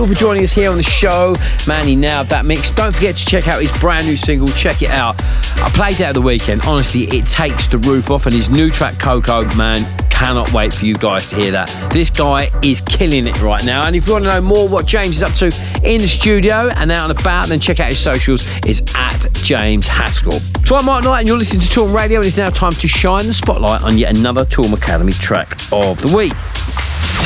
Haskell 0.00 0.14
for 0.14 0.18
joining 0.18 0.42
us 0.42 0.52
here 0.52 0.70
on 0.70 0.76
the 0.78 0.82
show. 0.82 1.34
Man, 1.66 1.86
he 1.86 1.94
that 1.96 2.44
mix. 2.46 2.70
Don't 2.70 2.94
forget 2.94 3.16
to 3.16 3.26
check 3.26 3.48
out 3.48 3.60
his 3.60 3.72
brand 3.80 4.06
new 4.06 4.16
single, 4.16 4.48
Check 4.48 4.82
It 4.82 4.90
Out. 4.90 5.16
I 5.18 5.70
played 5.74 5.94
it 5.94 6.00
at 6.00 6.14
the 6.14 6.22
weekend. 6.22 6.62
Honestly, 6.62 7.02
it 7.02 7.26
takes 7.26 7.66
the 7.66 7.78
roof 7.78 8.10
off, 8.10 8.24
and 8.24 8.34
his 8.34 8.48
new 8.48 8.70
track, 8.70 8.98
Coco, 8.98 9.44
man, 9.56 9.84
cannot 10.08 10.52
wait 10.52 10.72
for 10.72 10.86
you 10.86 10.94
guys 10.96 11.28
to 11.28 11.36
hear 11.36 11.50
that. 11.52 11.68
This 11.92 12.08
guy 12.08 12.50
is 12.62 12.80
killing 12.80 13.26
it 13.26 13.40
right 13.42 13.64
now. 13.64 13.86
And 13.86 13.94
if 13.94 14.06
you 14.06 14.14
want 14.14 14.24
to 14.24 14.30
know 14.30 14.40
more 14.40 14.68
what 14.68 14.86
James 14.86 15.16
is 15.16 15.22
up 15.22 15.34
to 15.34 15.46
in 15.84 16.00
the 16.00 16.08
studio 16.08 16.70
and 16.76 16.90
out 16.90 17.10
and 17.10 17.20
about, 17.20 17.48
then 17.48 17.60
check 17.60 17.80
out 17.80 17.88
his 17.88 17.98
socials. 17.98 18.46
It's 18.64 18.82
at 18.94 19.30
James 19.34 19.86
Haskell. 19.86 20.38
So 20.64 20.76
I'm 20.76 20.86
Mark 20.86 21.04
Knight, 21.04 21.20
and 21.20 21.28
you're 21.28 21.36
listening 21.36 21.60
to 21.60 21.68
Toolroom 21.68 21.94
Radio, 21.94 22.20
and 22.20 22.26
it's 22.26 22.38
now 22.38 22.50
time 22.50 22.72
to 22.72 22.88
shine 22.88 23.26
the 23.26 23.34
spotlight 23.34 23.82
on 23.82 23.98
yet 23.98 24.16
another 24.16 24.44
Toolroom 24.46 24.74
Academy 24.74 25.12
track 25.12 25.52
of 25.72 26.00
the 26.00 26.16
week. 26.16 26.32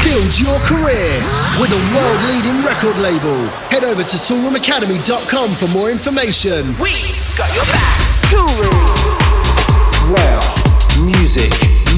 Build 0.04 0.38
your 0.38 0.58
career 0.68 1.16
with 1.58 1.72
a 1.72 1.80
world 1.96 2.20
leading 2.28 2.62
record 2.62 2.96
label. 2.98 3.48
Head 3.72 3.84
over 3.84 4.02
to 4.02 4.16
toolroomacademy.com 4.16 5.48
for 5.48 5.68
more 5.76 5.90
information. 5.90 6.66
We 6.78 6.92
got 7.38 7.48
your 7.56 7.64
back. 7.72 8.00
Toolroom. 8.28 8.84
Where 10.12 10.40
music 11.06 11.50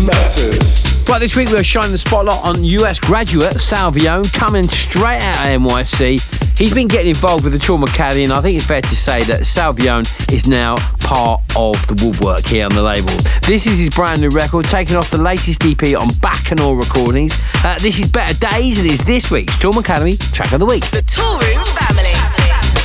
matters. 0.06 1.04
Right, 1.08 1.18
this 1.18 1.34
week 1.34 1.50
we're 1.50 1.64
shining 1.64 1.90
the 1.90 1.98
spotlight 1.98 2.44
on 2.44 2.62
US 2.62 3.00
graduate 3.00 3.54
Salvione 3.56 4.32
coming 4.32 4.68
straight 4.68 5.20
out 5.20 5.44
of 5.44 5.62
NYC. 5.62 6.56
He's 6.56 6.72
been 6.72 6.88
getting 6.88 7.10
involved 7.10 7.44
with 7.44 7.52
the 7.52 7.58
Toolroom 7.58 7.88
Academy, 7.88 8.24
and 8.24 8.32
I 8.32 8.40
think 8.40 8.56
it's 8.56 8.66
fair 8.66 8.82
to 8.82 8.96
say 8.96 9.24
that 9.24 9.40
Salvione 9.42 10.06
is 10.32 10.46
now 10.46 10.76
part 11.06 11.40
of 11.54 11.74
the 11.86 11.94
woodwork 12.04 12.44
here 12.44 12.64
on 12.64 12.74
the 12.74 12.82
label. 12.82 13.14
This 13.46 13.66
is 13.68 13.78
his 13.78 13.90
brand 13.90 14.20
new 14.20 14.28
record, 14.28 14.66
taking 14.66 14.96
off 14.96 15.08
the 15.08 15.18
latest 15.18 15.62
EP 15.62 15.96
on 15.96 16.10
Baikonur 16.18 16.76
Recordings. 16.76 17.32
Uh, 17.64 17.78
this 17.78 18.00
is 18.00 18.08
Better 18.08 18.34
Days, 18.50 18.80
and 18.80 18.88
is 18.88 19.04
this 19.04 19.30
week's 19.30 19.56
Toolroom 19.56 19.78
Academy 19.78 20.16
track 20.16 20.52
of 20.52 20.58
the 20.58 20.66
week. 20.66 20.84
The 20.90 21.02
Toolroom 21.06 21.62
family. 21.78 22.10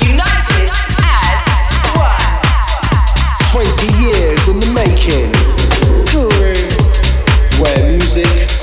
United 0.05 0.69
as 1.01 1.41
one. 1.97 2.21
20 3.57 3.89
years 4.05 4.47
in 4.47 4.59
the 4.59 4.71
making. 4.71 5.31
Toolroom, 6.05 6.69
where 7.59 7.97
music 7.97 8.60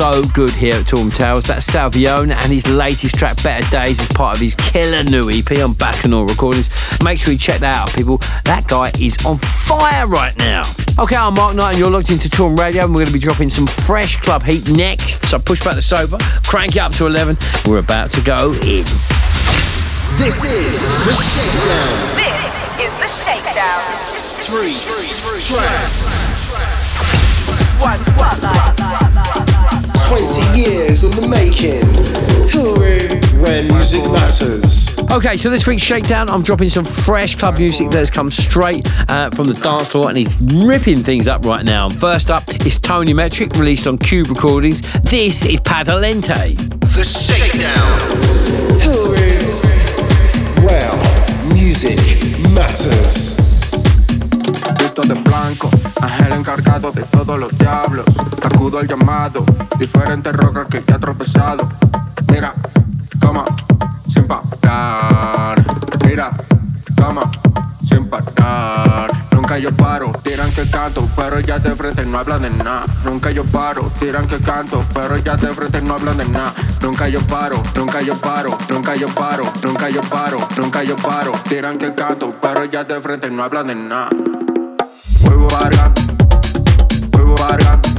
so 0.00 0.24
good 0.32 0.50
here 0.52 0.76
at 0.76 0.86
Toolroom 0.86 1.14
Towers. 1.14 1.44
That's 1.44 1.66
Salvione 1.66 2.32
and 2.32 2.50
his 2.50 2.66
latest 2.66 3.18
track, 3.18 3.36
Better 3.42 3.70
Days, 3.70 4.00
is 4.00 4.06
part 4.08 4.34
of 4.34 4.40
his 4.40 4.54
killer 4.56 5.04
new 5.04 5.28
EP 5.28 5.50
on 5.60 5.74
Baikonur 5.74 6.26
Recordings. 6.26 6.70
Make 7.04 7.18
sure 7.18 7.34
you 7.34 7.38
check 7.38 7.60
that 7.60 7.76
out, 7.76 7.92
people. 7.92 8.16
That 8.46 8.64
guy 8.66 8.92
is 8.98 9.22
on 9.26 9.36
fire 9.36 10.06
right 10.06 10.34
now. 10.38 10.62
Okay, 10.98 11.16
I'm 11.16 11.34
Mark 11.34 11.54
Knight, 11.54 11.72
and 11.72 11.78
you're 11.78 11.90
logged 11.90 12.10
into 12.10 12.30
Toolroom 12.30 12.58
Radio, 12.58 12.84
and 12.84 12.94
we're 12.94 13.00
going 13.00 13.08
to 13.08 13.12
be 13.12 13.18
dropping 13.18 13.50
some 13.50 13.66
fresh 13.66 14.16
club 14.16 14.42
heat 14.42 14.70
next. 14.70 15.26
So 15.26 15.38
push 15.38 15.62
back 15.62 15.74
the 15.74 15.82
sofa, 15.82 16.16
crank 16.48 16.76
it 16.76 16.80
up 16.80 16.92
to 16.92 17.04
11. 17.04 17.36
We're 17.66 17.80
about 17.80 18.10
to 18.12 18.22
go 18.22 18.54
in. 18.64 18.88
This 20.16 20.40
is 20.48 20.80
The 21.04 21.16
Shakedown. 21.28 22.16
This 22.16 22.56
is 22.88 22.92
The 23.04 23.08
Shakedown. 23.20 23.84
Three, 24.48 24.80
tracks. 25.44 26.08
One 27.84 27.98
spotlight. 27.98 28.69
20 30.10 30.58
years 30.58 31.04
in 31.04 31.12
the 31.12 31.28
making. 31.28 31.86
Toolroom. 32.42 33.40
Where 33.40 33.62
music 33.62 34.02
matters. 34.10 34.98
Okay, 35.08 35.36
so 35.36 35.50
this 35.50 35.68
week's 35.68 35.84
Shakedown, 35.84 36.28
I'm 36.28 36.42
dropping 36.42 36.68
some 36.68 36.84
fresh 36.84 37.36
club 37.36 37.58
music 37.58 37.90
that 37.90 37.98
has 37.98 38.10
come 38.10 38.28
straight 38.28 38.88
uh, 39.08 39.30
from 39.30 39.46
the 39.46 39.54
dance 39.54 39.90
floor 39.90 40.08
and 40.08 40.18
he's 40.18 40.36
ripping 40.40 40.96
things 40.96 41.28
up 41.28 41.44
right 41.44 41.64
now. 41.64 41.88
First 41.88 42.32
up 42.32 42.42
is 42.66 42.76
Tony 42.76 43.12
Metric, 43.12 43.52
released 43.54 43.86
on 43.86 43.98
Cube 43.98 44.30
Recordings. 44.30 44.82
This 45.02 45.44
is 45.44 45.60
Pa' 45.60 45.84
Delante. 45.84 46.56
The 46.56 47.04
Shakedown. 47.04 48.00
Toolroom. 48.74 49.46
Well, 50.64 51.54
music 51.54 52.00
matters. 52.52 53.39
Visto 54.90 55.14
de 55.14 55.20
blanco, 55.20 55.70
ángel 56.00 56.32
encargado 56.32 56.90
de 56.90 57.04
todos 57.04 57.38
los 57.38 57.56
diablos. 57.56 58.06
Acudo 58.42 58.80
al 58.80 58.88
llamado, 58.88 59.44
diferentes 59.78 60.32
rocas 60.32 60.66
que 60.66 60.82
ya 60.84 60.96
he 60.96 60.98
tropezado. 60.98 61.68
Mira, 62.26 62.52
toma, 63.20 63.44
sin 64.12 64.26
parar. 64.26 65.62
Mira, 66.04 66.32
toma, 66.96 67.22
sin 67.88 68.08
parar. 68.08 69.12
Nunca 69.30 69.58
yo 69.58 69.70
paro, 69.76 70.10
tiran 70.24 70.50
que 70.50 70.68
canto, 70.68 71.08
pero 71.14 71.38
ya 71.38 71.60
de 71.60 71.76
frente 71.76 72.04
no 72.04 72.18
hablan 72.18 72.42
de 72.42 72.50
nada. 72.50 72.86
Nunca 73.04 73.30
yo 73.30 73.44
paro, 73.44 73.92
tiran 74.00 74.26
que 74.26 74.40
canto, 74.40 74.84
pero 74.92 75.16
ya 75.18 75.36
de 75.36 75.54
frente 75.54 75.80
no 75.82 75.94
hablan 75.94 76.16
de 76.16 76.24
nada. 76.24 76.52
Nunca 76.82 77.08
yo 77.08 77.20
paro, 77.20 77.62
nunca 77.76 78.02
yo 78.02 78.16
paro, 78.16 78.58
nunca 78.68 78.96
yo 78.96 79.06
paro, 79.06 79.44
nunca 79.62 79.88
yo 79.88 80.00
paro, 80.02 80.48
nunca 80.56 80.82
yo 80.82 80.96
paro. 80.96 81.32
Tiran 81.48 81.78
que 81.78 81.94
canto, 81.94 82.34
pero 82.42 82.64
ya 82.64 82.82
de 82.82 83.00
frente 83.00 83.30
no 83.30 83.44
hablan 83.44 83.68
de 83.68 83.76
nada. 83.76 84.29
вариант, 85.20 85.98
Выборан, 87.12 87.36
вариант. 87.36 87.89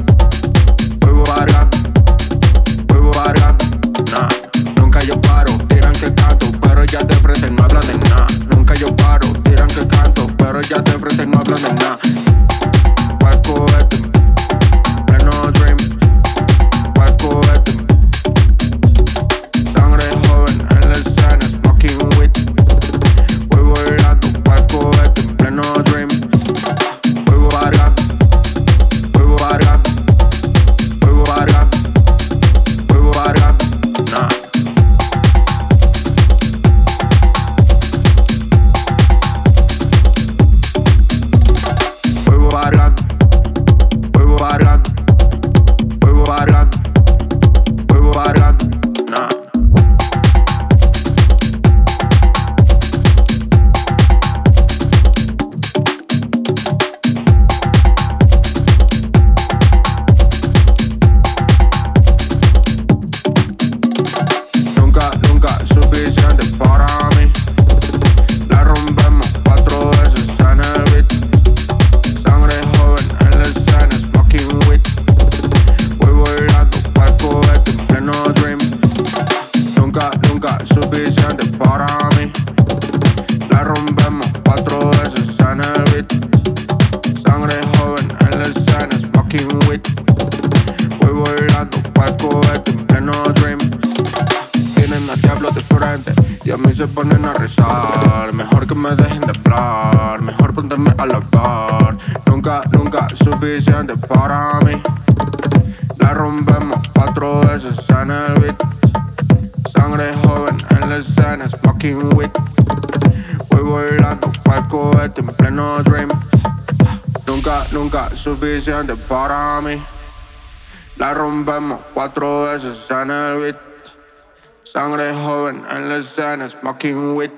Escena, 126.45 126.49
smoking 126.49 127.15
weed. 127.15 127.31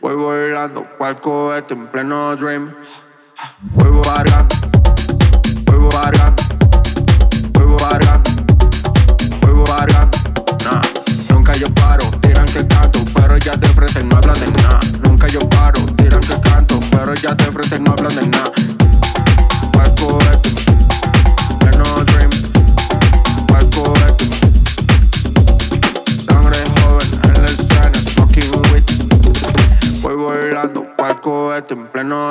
Voy 0.00 0.14
volando 0.14 0.86
cual 0.98 1.20
cohete 1.20 1.74
en 1.74 1.86
pleno 1.88 2.36
dream. 2.36 2.74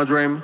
Dream. 0.05 0.43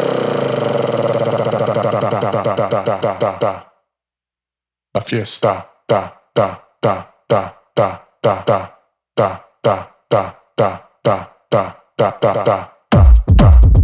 La 4.93 4.99
fiesta, 5.01 5.69
da, 5.87 6.29
da, 6.33 6.61
da, 6.79 7.13
da, 7.27 7.55
da, 7.73 8.07
da, 8.21 8.45
da, 8.45 8.77
da, 9.15 9.51
da, 9.63 9.95
da, 10.09 10.41
da, 10.57 10.89
da, 11.01 11.17
da, 11.49 11.83
da, 11.97 12.17
da, 12.19 12.43
da. 12.43 13.80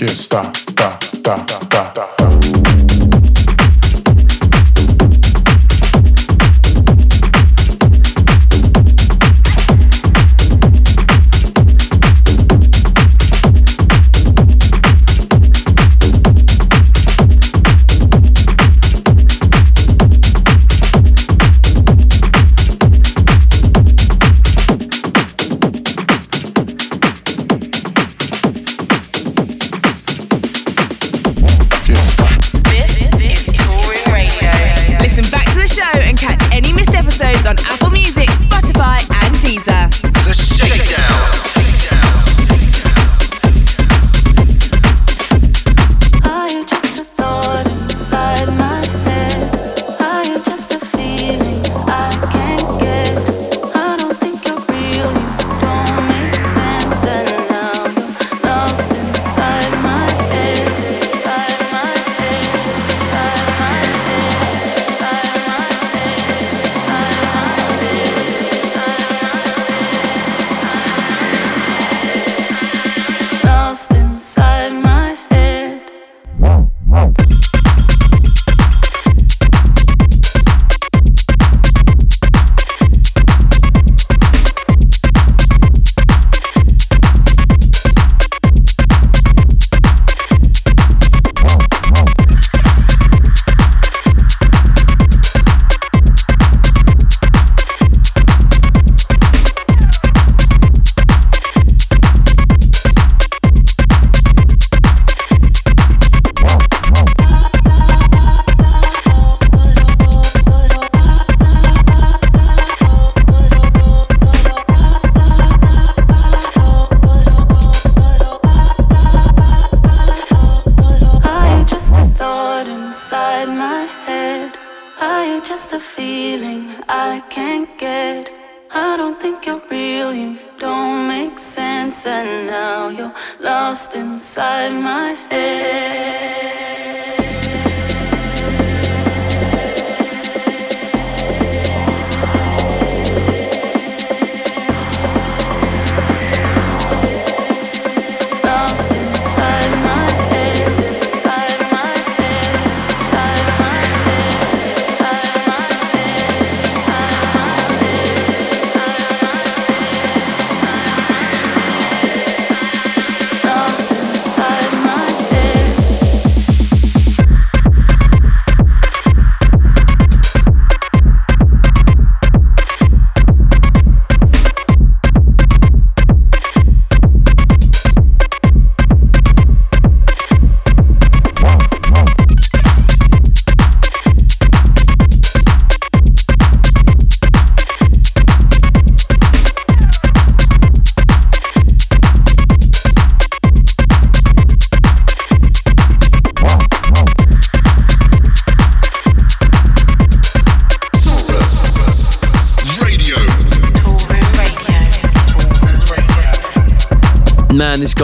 fiesta. 0.00 0.59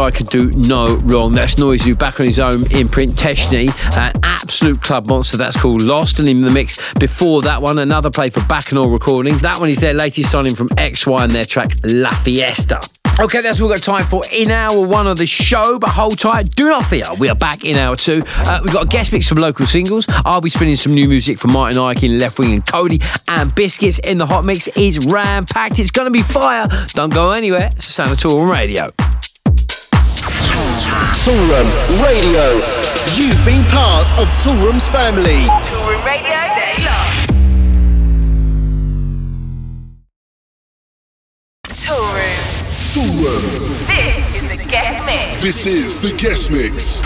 Guy 0.07 0.13
could 0.13 0.29
do 0.29 0.53
no 0.53 0.95
wrong. 0.99 1.33
That's 1.33 1.57
Noizu 1.57 1.99
back 1.99 2.21
on 2.21 2.27
his 2.27 2.39
own 2.39 2.71
imprint. 2.71 3.17
TECHNE, 3.17 3.71
an 3.97 4.13
absolute 4.23 4.81
club 4.81 5.09
monster. 5.09 5.37
That's 5.37 5.61
called 5.61 5.83
Lost 5.83 6.21
and 6.21 6.29
in 6.29 6.37
the 6.37 6.51
mix. 6.51 6.79
Before 6.95 7.43
that 7.43 7.61
one, 7.61 7.81
another 7.81 8.09
play 8.09 8.31
for 8.31 8.39
Baikonur 8.41 8.93
Recordings. 8.93 9.43
That 9.43 9.59
one 9.59 9.69
is 9.69 9.81
their 9.81 9.95
latest 9.95 10.31
signing 10.31 10.55
from 10.55 10.69
XY 10.69 11.25
and 11.25 11.33
their 11.33 11.45
track 11.45 11.71
La 11.83 12.15
Fiesta. 12.15 12.81
Okay, 13.19 13.41
that's 13.41 13.61
all 13.61 13.67
we've 13.67 13.77
got 13.77 13.83
time 13.83 14.07
for 14.07 14.23
in 14.31 14.53
hour 14.53 14.87
one 14.87 15.09
of 15.09 15.19
the 15.19 15.27
show, 15.27 15.77
but 15.81 15.91
hold 15.91 16.21
tight, 16.21 16.55
do 16.55 16.69
not 16.69 16.85
fear. 16.85 17.07
We 17.19 17.29
are 17.29 17.35
back 17.35 17.65
in 17.65 17.77
hour 17.77 17.97
two. 17.97 18.23
Uh, 18.27 18.61
we've 18.63 18.73
got 18.73 18.85
a 18.85 18.89
guest 18.89 19.13
mix 19.13 19.29
from 19.29 19.39
local 19.39 19.67
singles. 19.67 20.07
I'll 20.25 20.41
be 20.41 20.51
spinning 20.51 20.77
some 20.77 20.95
new 20.95 21.09
music 21.09 21.39
from 21.39 21.51
Martin 21.53 21.81
Ikin, 21.83 22.21
Left 22.21 22.39
Wing, 22.39 22.53
and 22.53 22.65
Kody. 22.65 23.03
And 23.27 23.53
Biscuits 23.57 23.99
in 23.99 24.19
the 24.19 24.27
hot 24.27 24.45
mix 24.45 24.69
is 24.69 25.05
ram 25.05 25.47
packed. 25.47 25.81
It's 25.81 25.91
going 25.91 26.07
to 26.07 26.13
be 26.13 26.23
fire. 26.23 26.69
Don't 26.91 27.13
go 27.13 27.33
anywhere. 27.33 27.71
It's 27.73 27.87
Sanatorium 27.87 28.49
Radio. 28.49 28.87
Toolroom 31.27 31.67
Radio. 32.05 32.63
You've 33.17 33.45
been 33.45 33.65
part 33.73 34.13
of 34.13 34.29
Toolroom's 34.45 34.89
family. 34.89 35.43
Toolroom 35.67 36.05
Radio. 36.07 36.33
Stay 36.37 36.85
locked. 36.87 37.33
Toolroom. 41.83 42.43
Toolroom. 42.95 43.43
This 43.89 44.23
is 44.37 44.57
the 44.57 44.71
guest 44.71 45.05
mix. 45.05 45.43
This 45.43 45.67
is 45.67 45.99
the 45.99 46.17
guest 46.17 46.53
mix. 46.53 47.03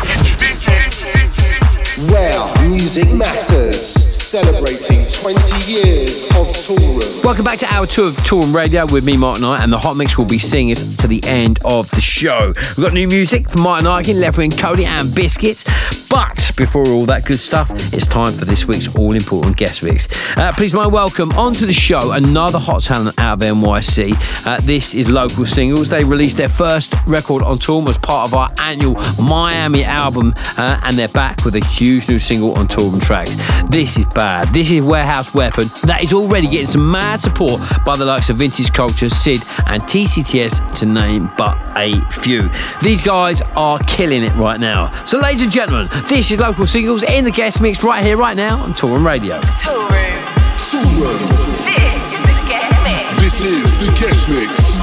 Where 2.12 2.68
music 2.68 3.10
matters. 3.14 4.09
Celebrating 4.30 5.04
20 5.10 5.72
years 5.72 6.22
of 6.36 6.46
Toolroom. 6.54 7.24
Welcome 7.24 7.44
back 7.44 7.58
to 7.58 7.66
our 7.74 7.84
tour 7.84 8.06
of 8.06 8.14
Toolroom 8.18 8.54
Radio 8.54 8.86
with 8.86 9.04
me, 9.04 9.16
Mark 9.16 9.40
Knight, 9.40 9.60
and 9.60 9.72
the 9.72 9.78
Hot 9.78 9.96
Mix 9.96 10.16
will 10.16 10.24
be 10.24 10.38
seeing 10.38 10.70
us 10.70 10.94
to 10.98 11.08
the 11.08 11.20
end 11.24 11.58
of 11.64 11.90
the 11.90 12.00
show. 12.00 12.52
We've 12.54 12.76
got 12.76 12.92
new 12.92 13.08
music 13.08 13.50
from 13.50 13.62
Martin 13.62 13.86
Leather 14.20 14.42
and 14.42 14.52
Kody, 14.52 14.84
and 14.84 15.12
Biscuits. 15.12 15.64
But 16.08 16.52
before 16.56 16.86
all 16.88 17.06
that 17.06 17.24
good 17.24 17.40
stuff, 17.40 17.70
it's 17.92 18.06
time 18.06 18.32
for 18.32 18.44
this 18.44 18.66
week's 18.66 18.94
all 18.94 19.14
important 19.14 19.56
guest 19.56 19.82
mix. 19.82 20.08
Uh, 20.36 20.52
please, 20.52 20.72
my 20.72 20.86
welcome 20.86 21.32
onto 21.32 21.66
the 21.66 21.72
show 21.72 22.12
another 22.12 22.58
hot 22.58 22.82
talent 22.82 23.18
out 23.18 23.34
of 23.34 23.40
NYC. 23.40 24.46
Uh, 24.46 24.60
this 24.60 24.94
is 24.94 25.10
Local 25.10 25.44
Singles. 25.44 25.88
They 25.88 26.04
released 26.04 26.36
their 26.36 26.48
first 26.48 26.94
record 27.06 27.42
on 27.42 27.58
tour 27.58 27.88
as 27.88 27.98
part 27.98 28.28
of 28.28 28.34
our 28.34 28.48
annual 28.60 28.94
Miami 29.20 29.84
album, 29.84 30.34
uh, 30.56 30.80
and 30.82 30.96
they're 30.96 31.08
back 31.08 31.44
with 31.44 31.56
a 31.56 31.64
huge 31.64 32.08
new 32.08 32.18
single 32.18 32.54
on 32.54 32.68
Toolroom 32.68 33.00
Trax. 33.00 33.70
This 33.70 33.96
is 33.96 34.04
bad. 34.20 34.52
This 34.52 34.70
is 34.70 34.84
Warehouse 34.84 35.32
Weapon. 35.32 35.68
That 35.84 36.02
is 36.02 36.12
already 36.12 36.46
getting 36.46 36.66
some 36.66 36.90
mad 36.90 37.20
support 37.20 37.62
by 37.86 37.96
the 37.96 38.04
likes 38.04 38.28
of 38.28 38.36
Vintage 38.36 38.70
Culture, 38.70 39.08
Sid, 39.08 39.40
and 39.66 39.80
TCTS, 39.84 40.76
to 40.78 40.84
name 40.84 41.30
but 41.38 41.56
a 41.74 41.98
few. 42.20 42.50
These 42.82 43.02
guys 43.02 43.40
are 43.56 43.78
killing 43.86 44.22
it 44.22 44.34
right 44.34 44.60
now. 44.60 44.92
So, 45.06 45.18
ladies 45.18 45.44
and 45.44 45.50
gentlemen, 45.50 45.88
this 46.06 46.30
is 46.30 46.38
Local 46.38 46.66
Singles 46.66 47.02
in 47.02 47.24
the 47.24 47.30
guest 47.30 47.62
mix 47.62 47.82
right 47.82 48.04
here, 48.04 48.18
right 48.18 48.36
now 48.36 48.60
on 48.60 48.74
Toolroom 48.74 49.06
Radio. 49.06 49.40
Toolroom. 49.40 50.20
Toolroom. 50.68 51.64
This 51.64 52.04
is 52.04 52.20
the 52.20 52.36
guest 52.44 52.76
mix. 52.84 53.20
This 53.24 53.40
is 53.40 53.72
the 53.72 53.90
guest 53.98 54.28
mix. 54.28 54.80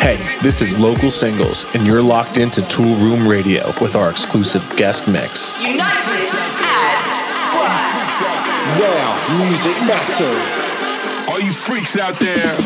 Hey, 0.00 0.16
this 0.40 0.62
is 0.62 0.80
Local 0.80 1.10
Singles, 1.10 1.66
and 1.74 1.86
you're 1.86 2.00
locked 2.00 2.38
into 2.38 2.62
Toolroom 2.62 3.28
Radio 3.28 3.74
with 3.82 3.96
our 3.96 4.08
exclusive 4.08 4.64
guest 4.76 5.06
mix. 5.06 5.52
United 5.62 6.65
Where 8.74 9.38
music 9.38 9.76
matters. 9.86 10.70
All 11.28 11.40
you 11.40 11.52
freaks 11.52 11.96
out 11.96 12.18
there. 12.18 12.56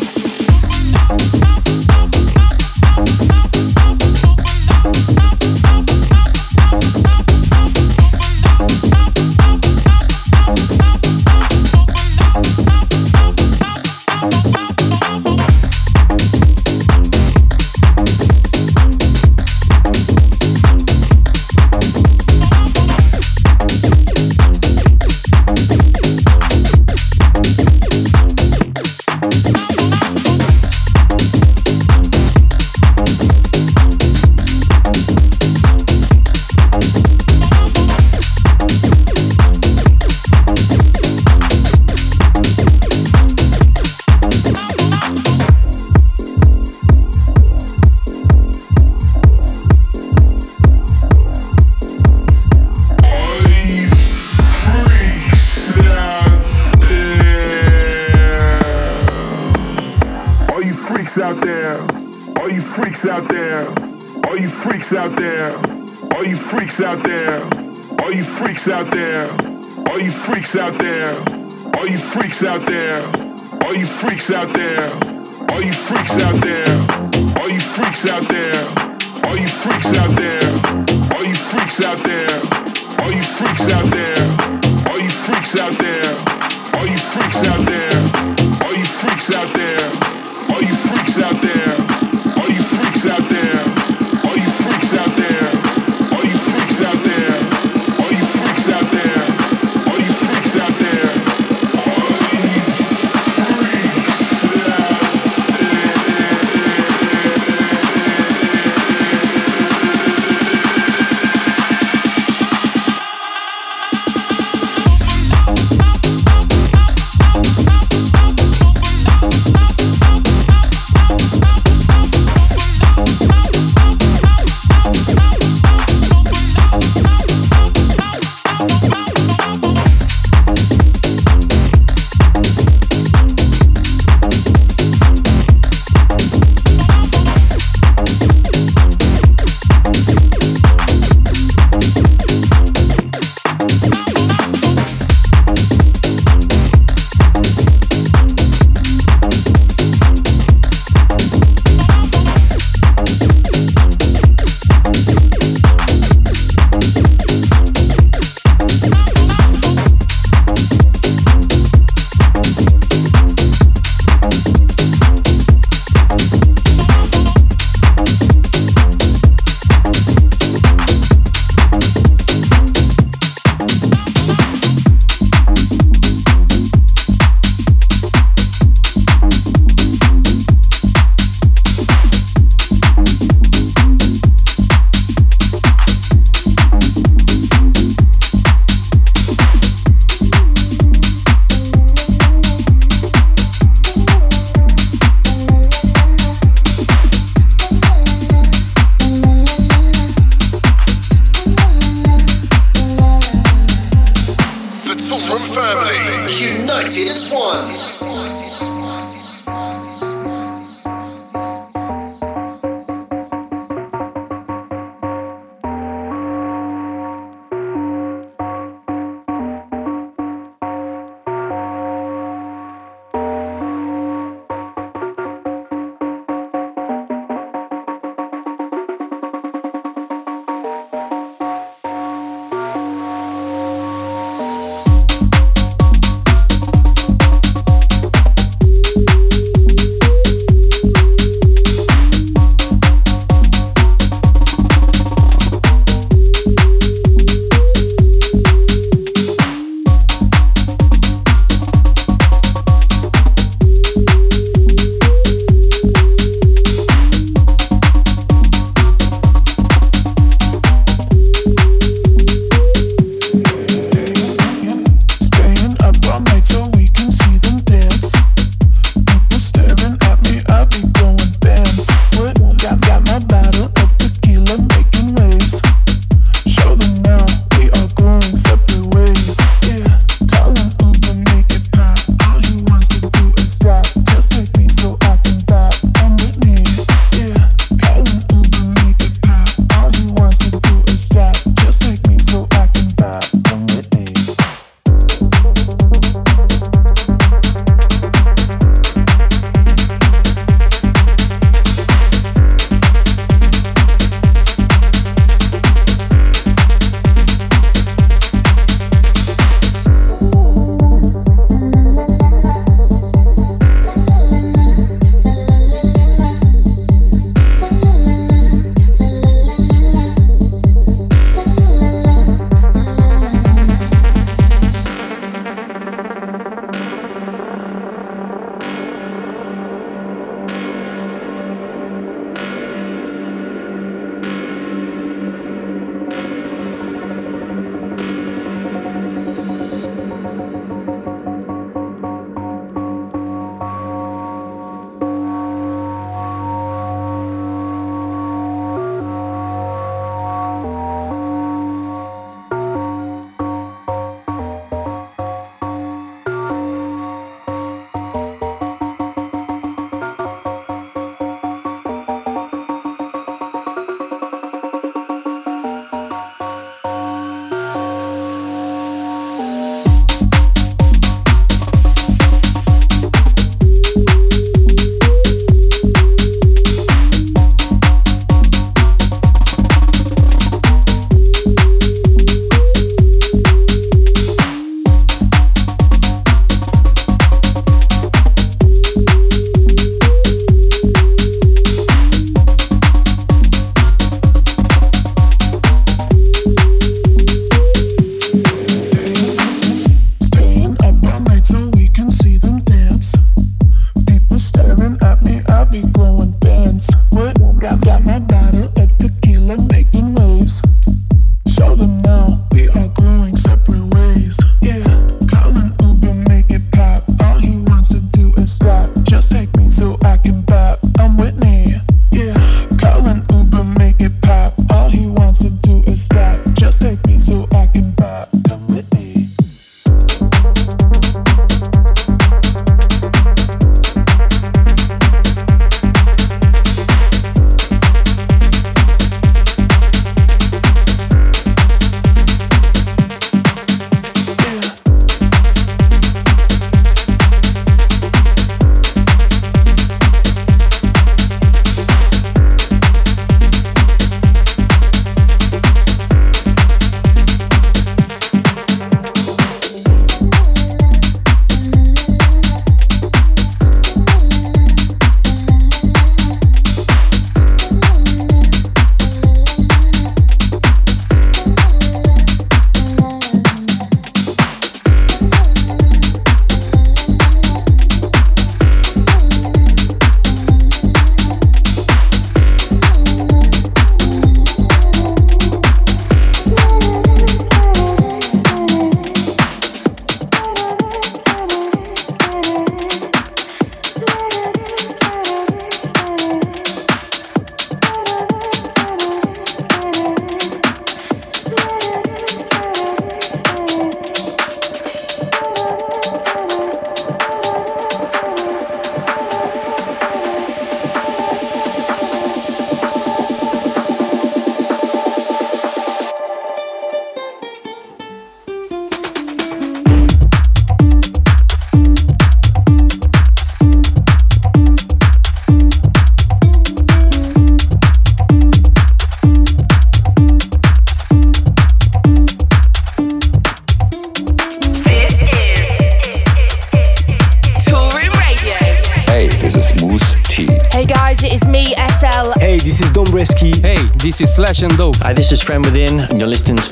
Hi, 544.51 545.13
this 545.13 545.31
is 545.31 545.41
Friend 545.41 545.65
Within, 545.65 546.01
and 546.01 546.19
you're 546.19 546.27
listening 546.27 546.57
to 546.57 546.70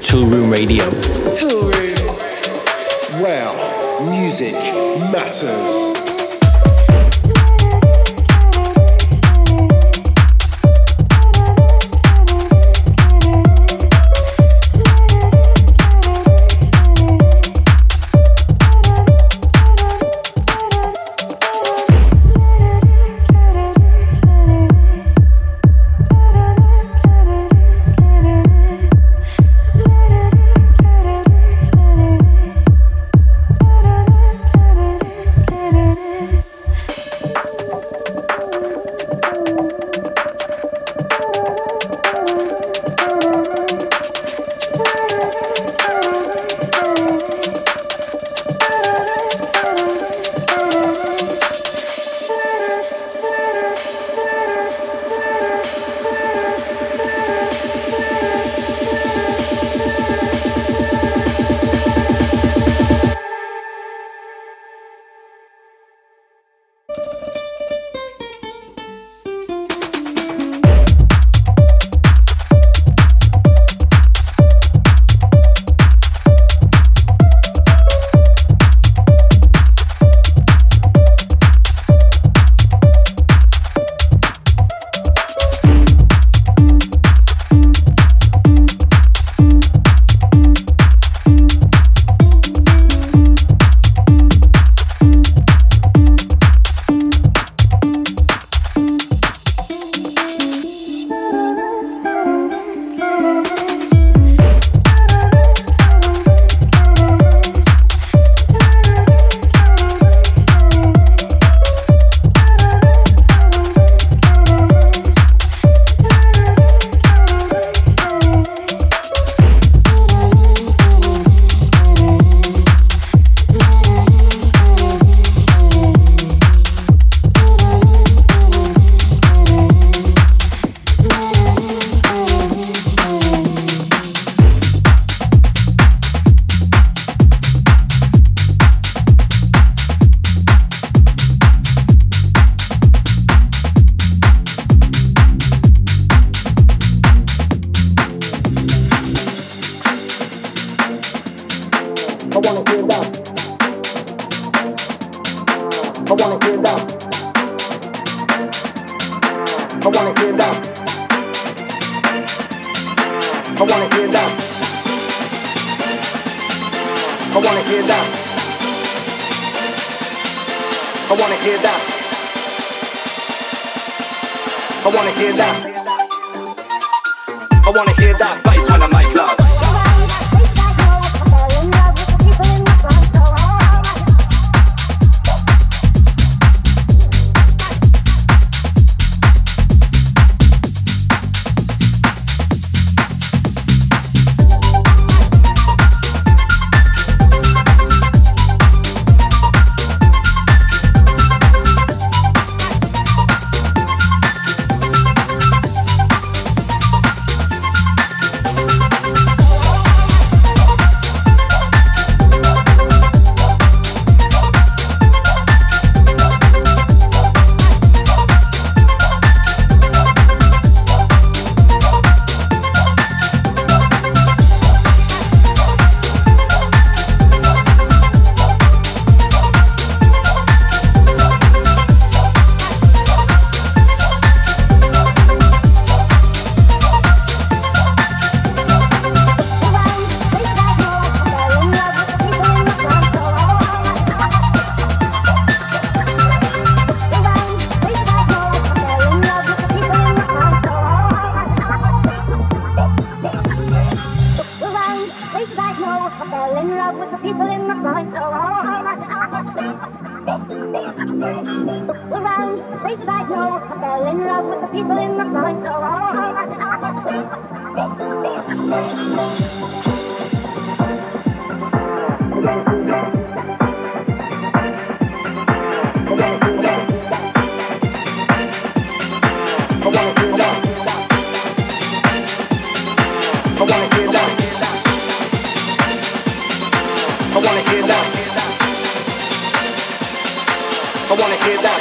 hear 291.49 291.57
that. 291.63 291.81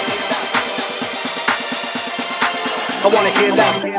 I 3.03 3.07
wanna 3.13 3.29
hear 3.31 3.51
that. 3.55 3.96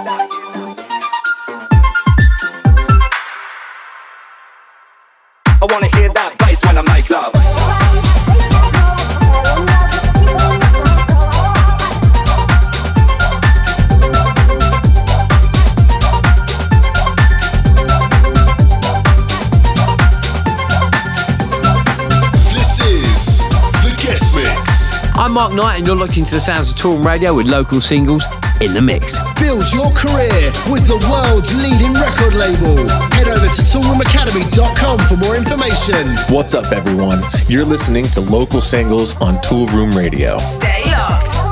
Knight, 25.59 25.79
and 25.79 25.87
you're 25.89 25.97
locked 25.97 26.17
into 26.17 26.31
the 26.31 26.39
sounds 26.39 26.71
of 26.71 26.77
Toolroom 26.77 27.05
Radio 27.05 27.35
with 27.35 27.49
local 27.49 27.81
singles 27.81 28.25
in 28.61 28.73
the 28.75 28.81
mix. 28.81 29.19
Build 29.41 29.67
your 29.73 29.91
career 29.91 30.53
with 30.71 30.87
the 30.87 30.99
world's 31.11 31.51
leading 31.61 31.93
record 31.95 32.35
label. 32.35 32.89
Head 33.11 33.27
over 33.27 33.47
to 33.47 33.63
toolroomacademy.com 33.63 34.99
for 35.01 35.17
more 35.17 35.35
information. 35.35 36.15
What's 36.33 36.55
up, 36.55 36.71
everyone? 36.71 37.23
You're 37.49 37.65
listening 37.65 38.07
to 38.11 38.21
local 38.21 38.61
singles 38.61 39.17
on 39.17 39.35
Toolroom 39.39 39.97
Radio. 39.97 40.39
Stay 40.39 40.93
locked. 40.93 41.48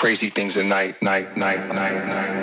Crazy 0.00 0.30
things 0.30 0.56
at 0.56 0.64
night, 0.64 1.02
night, 1.02 1.36
night, 1.36 1.60
night, 1.74 2.06
night, 2.06 2.39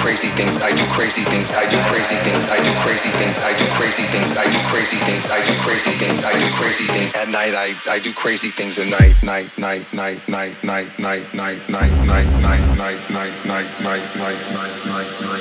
crazy 0.00 0.28
things, 0.28 0.60
I 0.60 0.70
do 0.70 0.84
crazy 0.90 1.22
things, 1.24 1.50
I 1.52 1.68
do 1.70 1.78
crazy 1.90 2.16
things, 2.26 2.44
I 2.50 2.58
do 2.62 2.72
crazy 2.80 3.10
things, 3.18 3.38
I 3.38 3.52
do 3.58 3.66
crazy 3.76 4.04
things, 4.12 4.36
I 4.36 4.44
do 4.50 4.58
crazy 4.68 4.96
things, 5.04 5.30
I 5.30 5.38
do 5.46 5.54
crazy 5.60 5.92
things, 5.98 6.24
I 6.24 6.32
do 6.32 6.48
crazy 6.54 6.84
things. 6.84 7.14
At 7.14 7.28
night 7.28 7.54
I 7.54 7.74
I 7.90 7.98
do 7.98 8.12
crazy 8.12 8.50
things 8.50 8.78
at 8.78 8.88
night, 8.88 9.14
night, 9.22 9.48
night, 9.58 9.84
night, 9.92 10.18
night, 10.28 10.56
night, 10.64 10.90
night, 10.98 11.34
night, 11.34 11.60
night, 11.68 11.92
night, 12.06 12.28
night, 12.40 12.70
night, 12.76 13.10
night, 13.10 13.10
night, 13.10 13.40
night, 13.50 13.80
night, 13.80 14.40
night, 14.54 14.86
night, 14.86 15.20
night, 15.22 15.33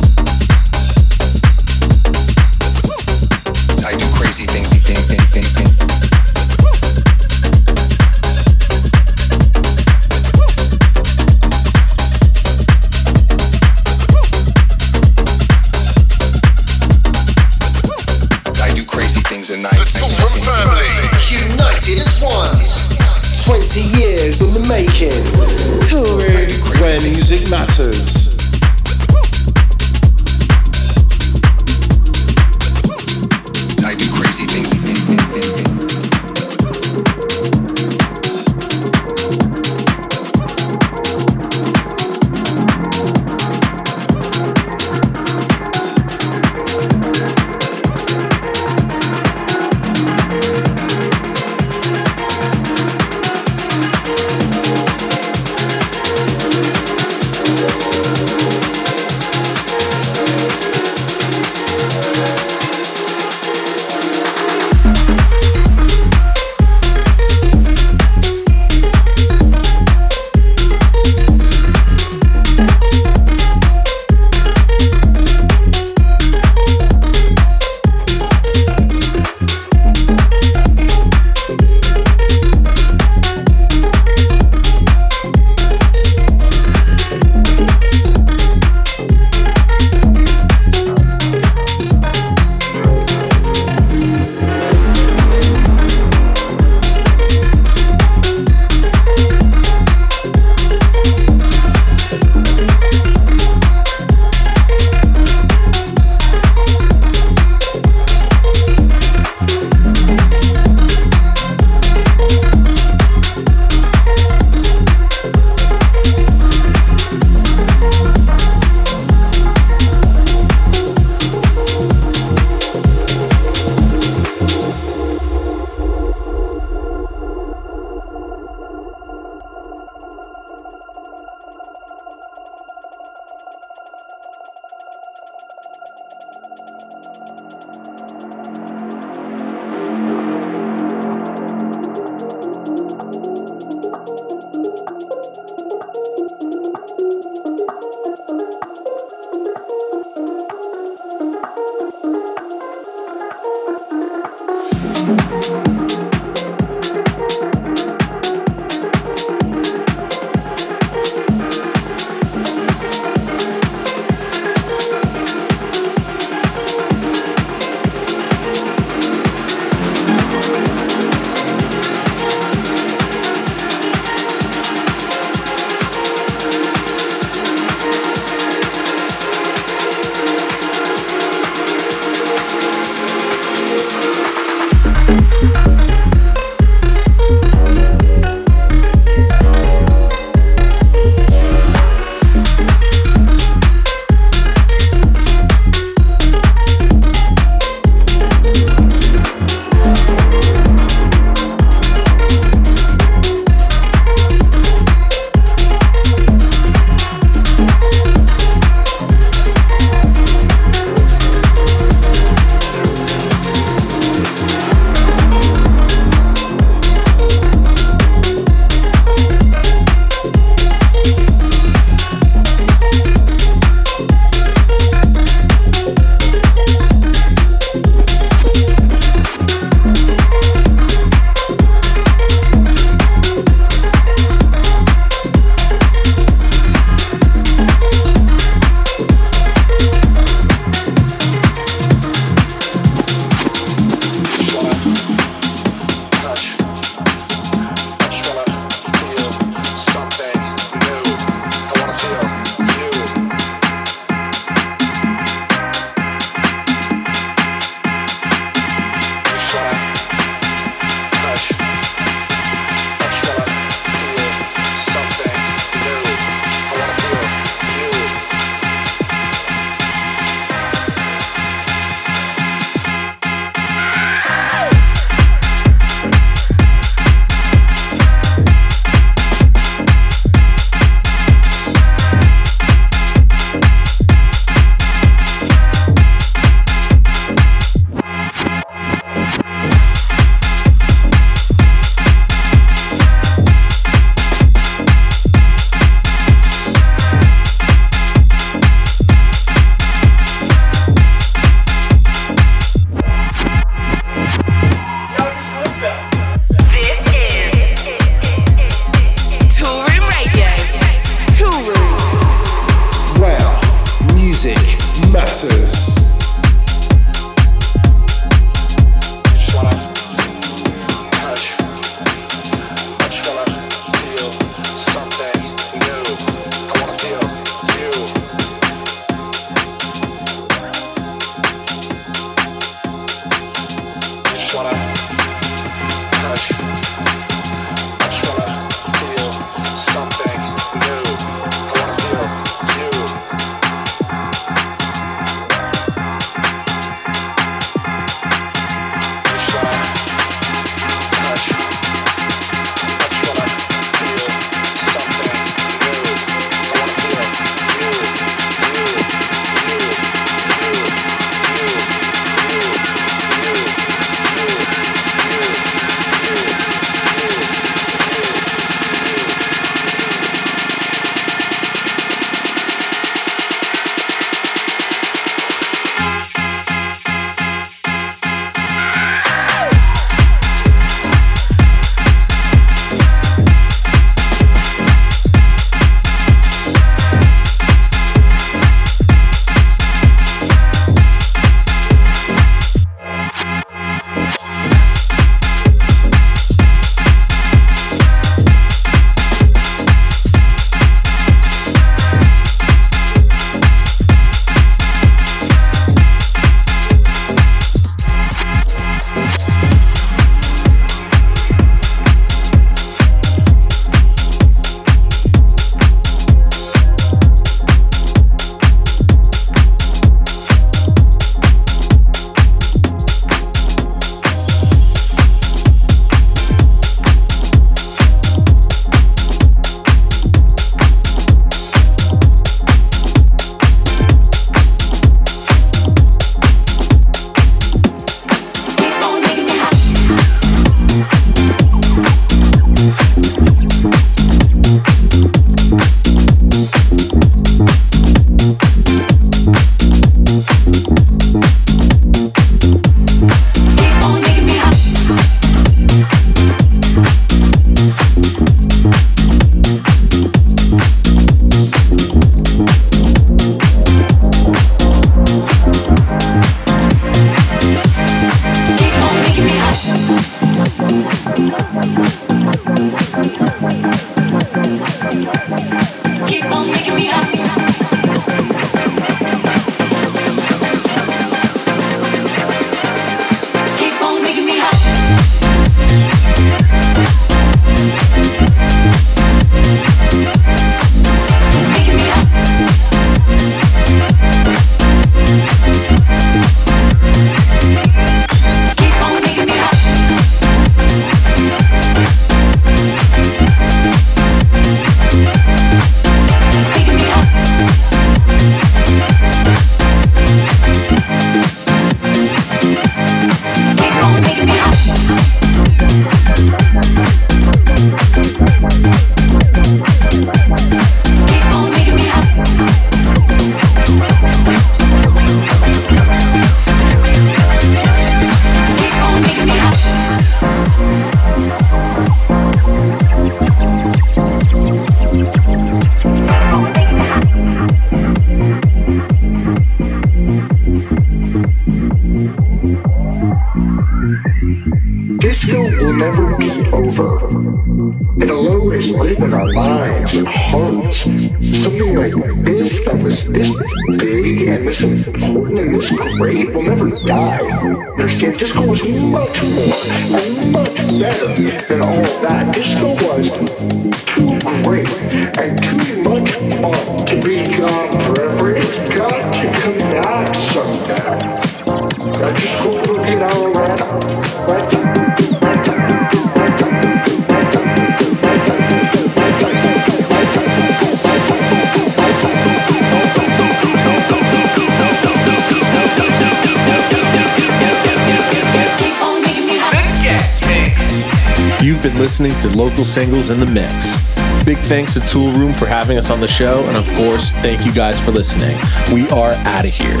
Singles 592.96 593.28
in 593.28 593.38
the 593.38 593.44
Mix. 593.44 594.00
Big 594.46 594.56
thanks 594.56 594.94
to 594.94 595.00
Tool 595.00 595.30
Room 595.32 595.52
for 595.52 595.66
having 595.66 595.98
us 595.98 596.08
on 596.08 596.18
the 596.18 596.26
show, 596.26 596.64
and 596.64 596.78
of 596.78 596.88
course, 596.96 597.30
thank 597.42 597.66
you 597.66 597.70
guys 597.70 598.00
for 598.00 598.10
listening. 598.10 598.56
We 598.90 599.06
are 599.10 599.32
out 599.44 599.66
of 599.66 599.70
here. 599.70 600.00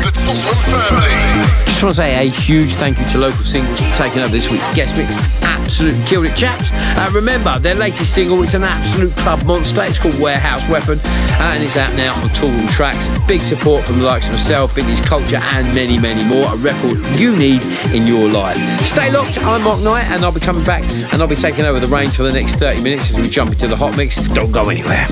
Just 1.76 1.84
want 1.84 1.96
to 1.96 2.02
say 2.02 2.26
a 2.26 2.30
huge 2.30 2.72
thank 2.72 2.98
you 2.98 3.04
to 3.04 3.18
Local 3.18 3.44
Singles 3.44 3.78
for 3.78 3.94
taking 3.96 4.20
over 4.20 4.32
this 4.32 4.50
week's 4.50 4.66
guest 4.74 4.96
mix. 4.96 5.18
Absolutely 5.44 6.02
killed 6.06 6.24
it, 6.24 6.34
chaps. 6.34 6.70
Uh, 6.72 7.10
remember, 7.12 7.58
their 7.58 7.74
latest 7.74 8.14
single 8.14 8.42
is 8.42 8.54
an 8.54 8.64
absolute 8.64 9.14
club 9.18 9.44
monster. 9.44 9.82
It's 9.82 9.98
called 9.98 10.18
Warehouse 10.18 10.66
Weapon, 10.70 10.98
uh, 11.04 11.52
and 11.52 11.62
it's 11.62 11.76
out 11.76 11.94
now 11.94 12.14
on 12.14 12.30
Toolroom 12.30 12.66
Trax. 12.68 13.10
Big 13.28 13.42
support 13.42 13.84
from 13.84 13.98
the 13.98 14.06
likes 14.06 14.26
of 14.26 14.32
myself, 14.32 14.74
Vintage 14.74 15.02
Culture, 15.02 15.36
and 15.36 15.66
many, 15.74 15.98
many 15.98 16.26
more. 16.26 16.46
A 16.46 16.56
record 16.56 16.96
you 17.20 17.36
need 17.36 17.62
in 17.92 18.06
your 18.06 18.26
life. 18.30 18.56
Stay 18.80 19.12
locked. 19.12 19.36
I'm 19.42 19.62
Mark 19.62 19.82
Knight, 19.82 20.04
and 20.04 20.24
I'll 20.24 20.32
be 20.32 20.40
coming 20.40 20.64
back, 20.64 20.82
and 21.12 21.20
I'll 21.20 21.28
be 21.28 21.36
taking 21.36 21.66
over 21.66 21.78
the 21.78 21.88
reins 21.88 22.16
for 22.16 22.22
the 22.22 22.32
next 22.32 22.54
30 22.54 22.82
minutes 22.82 23.10
as 23.10 23.18
we 23.18 23.24
jump 23.24 23.52
into 23.52 23.68
the 23.68 23.76
hot 23.76 23.98
mix. 23.98 24.16
Don't 24.28 24.50
go 24.50 24.70
anywhere. 24.70 25.06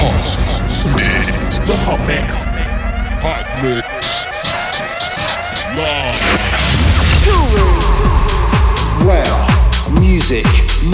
Hot 0.00 0.14
mix. 0.96 1.58
The 1.58 1.76
hot 1.76 2.06
mix. 2.06 2.44
Hot 3.20 3.62
mix. 3.62 3.97
Where 9.08 9.24
music 9.98 10.44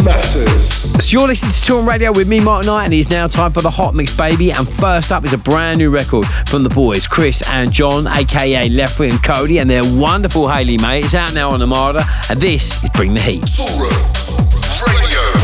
matters. 0.05 0.95
So 1.05 1.19
you're 1.19 1.27
listening 1.27 1.51
to 1.51 1.73
Toolroom 1.73 1.89
Radio 1.89 2.12
with 2.12 2.28
me, 2.28 2.39
Mark 2.39 2.65
Knight, 2.65 2.85
and 2.85 2.95
it's 2.95 3.11
now 3.11 3.27
time 3.27 3.51
for 3.51 3.61
the 3.61 3.70
Hot 3.70 3.93
Mix, 3.97 4.16
baby. 4.16 4.53
And 4.53 4.69
first 4.69 5.11
up 5.11 5.24
is 5.24 5.32
a 5.32 5.39
brand 5.39 5.78
new 5.78 5.91
record 5.91 6.24
from 6.47 6.62
the 6.62 6.69
boys, 6.69 7.09
Chris 7.09 7.43
and 7.49 7.73
John, 7.73 8.07
aka 8.07 8.69
Lefty 8.69 9.09
and 9.09 9.19
Kody, 9.19 9.61
and 9.61 9.69
their 9.69 9.82
wonderful 9.85 10.49
Haley 10.49 10.78
mate. 10.78 11.07
It's 11.07 11.15
out 11.15 11.35
now 11.35 11.51
on 11.51 11.61
Amada, 11.61 12.07
and 12.31 12.41
this 12.41 12.85
is 12.85 12.91
Bring 12.91 13.15
the 13.15 13.20
Heat. 13.20 13.43
Radio. 14.86 15.43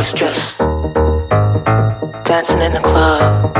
was 0.00 0.14
just 0.14 0.56
dancing 2.24 2.62
in 2.62 2.72
the 2.72 2.80
club. 2.80 3.59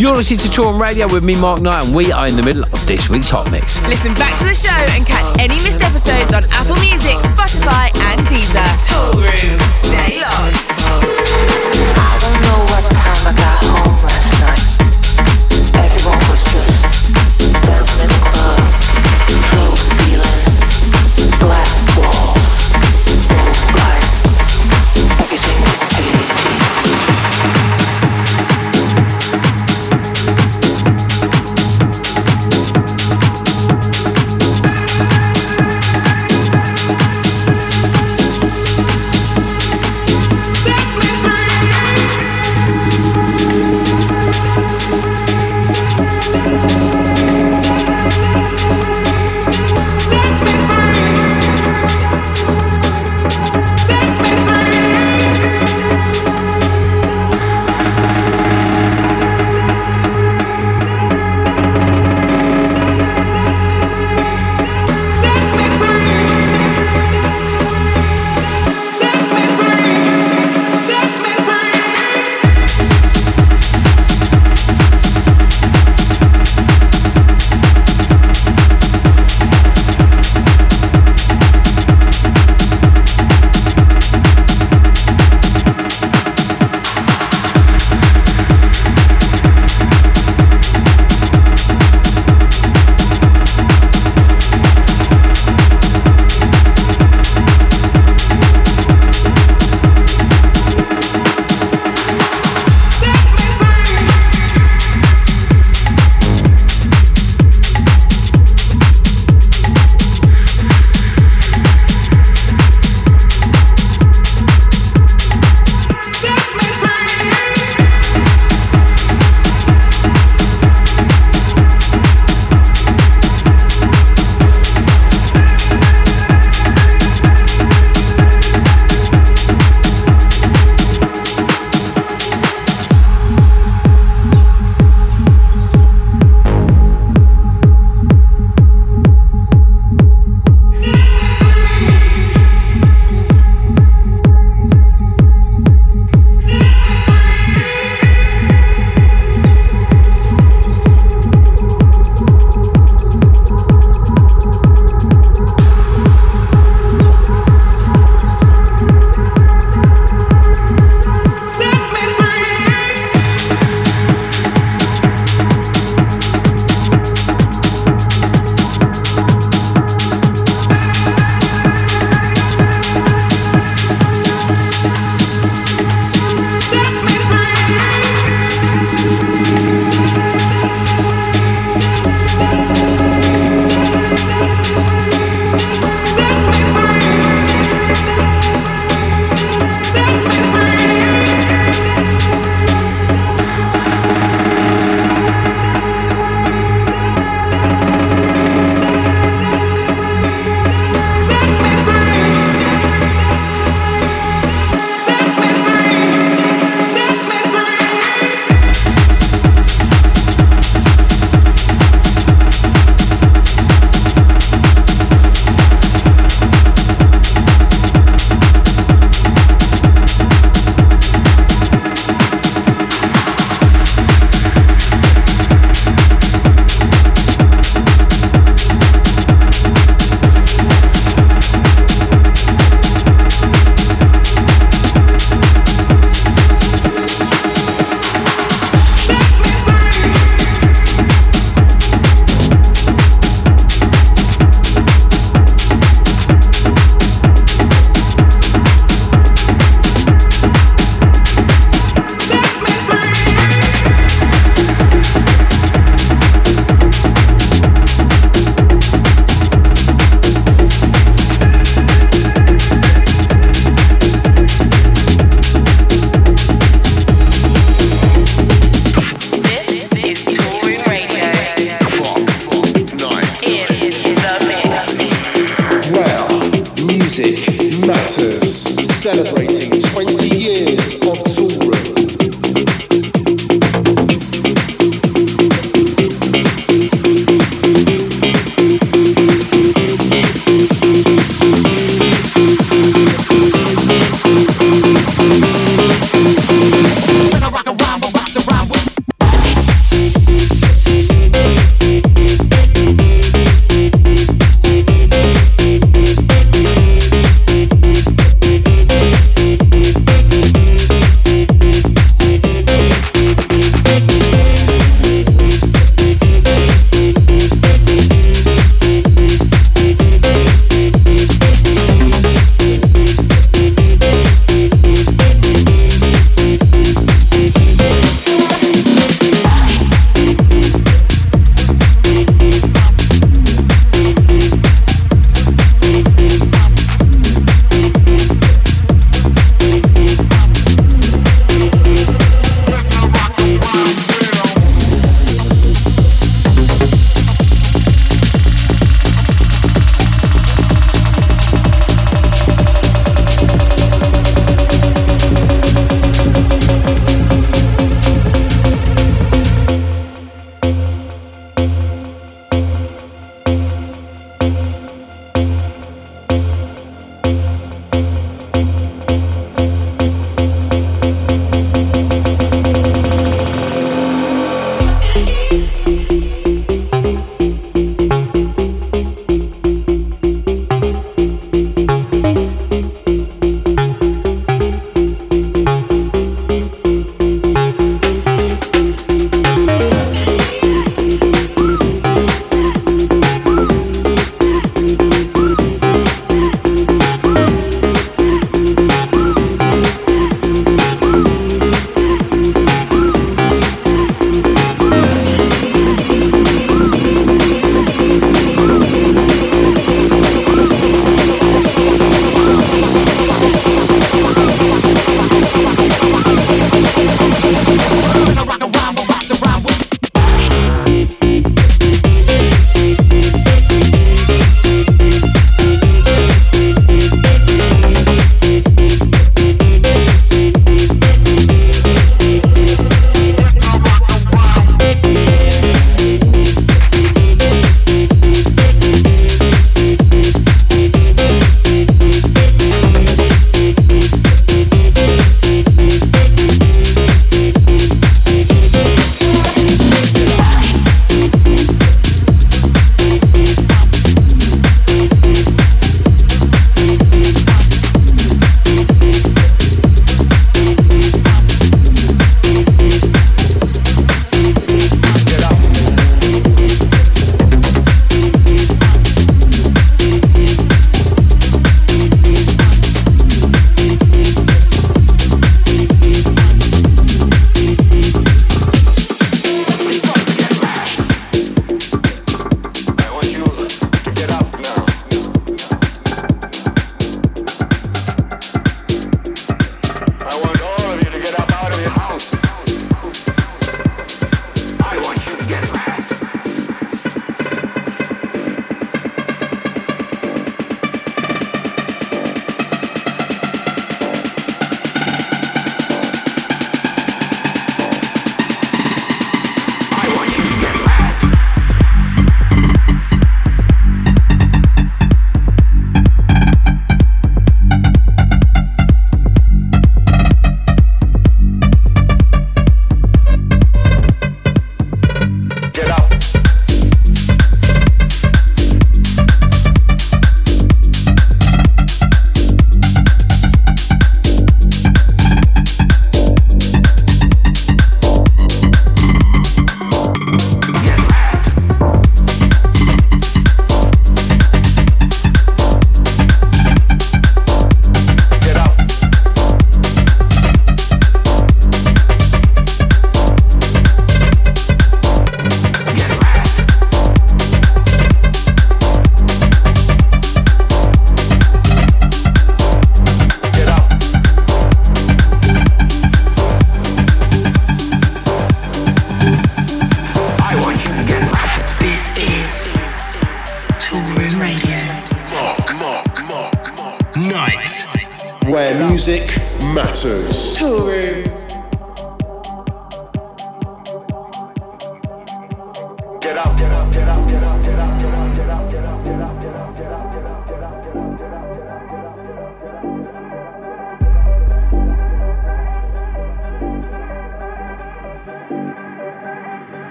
You're 0.00 0.16
listening 0.16 0.38
to 0.38 0.48
Toolroom 0.48 0.80
Radio 0.80 1.12
with 1.12 1.24
me, 1.24 1.38
Mark 1.38 1.60
Knight, 1.60 1.84
and 1.84 1.94
we 1.94 2.10
are 2.10 2.26
in 2.26 2.34
the 2.34 2.42
middle 2.42 2.62
of 2.62 2.86
this 2.86 3.10
week's 3.10 3.28
Hot 3.28 3.50
Mix. 3.50 3.76
Listen 3.86 4.14
back 4.14 4.34
to 4.38 4.44
the 4.44 4.54
show 4.54 4.72
and 4.96 5.04
catch 5.04 5.38
any 5.38 5.56
missed 5.60 5.82
episodes 5.82 6.32
on 6.32 6.42
Apple 6.56 6.76
Music, 6.76 7.20
Spotify, 7.28 7.92
and 8.08 8.26
Deezer. 8.26 8.64
Toolroom. 8.88 9.89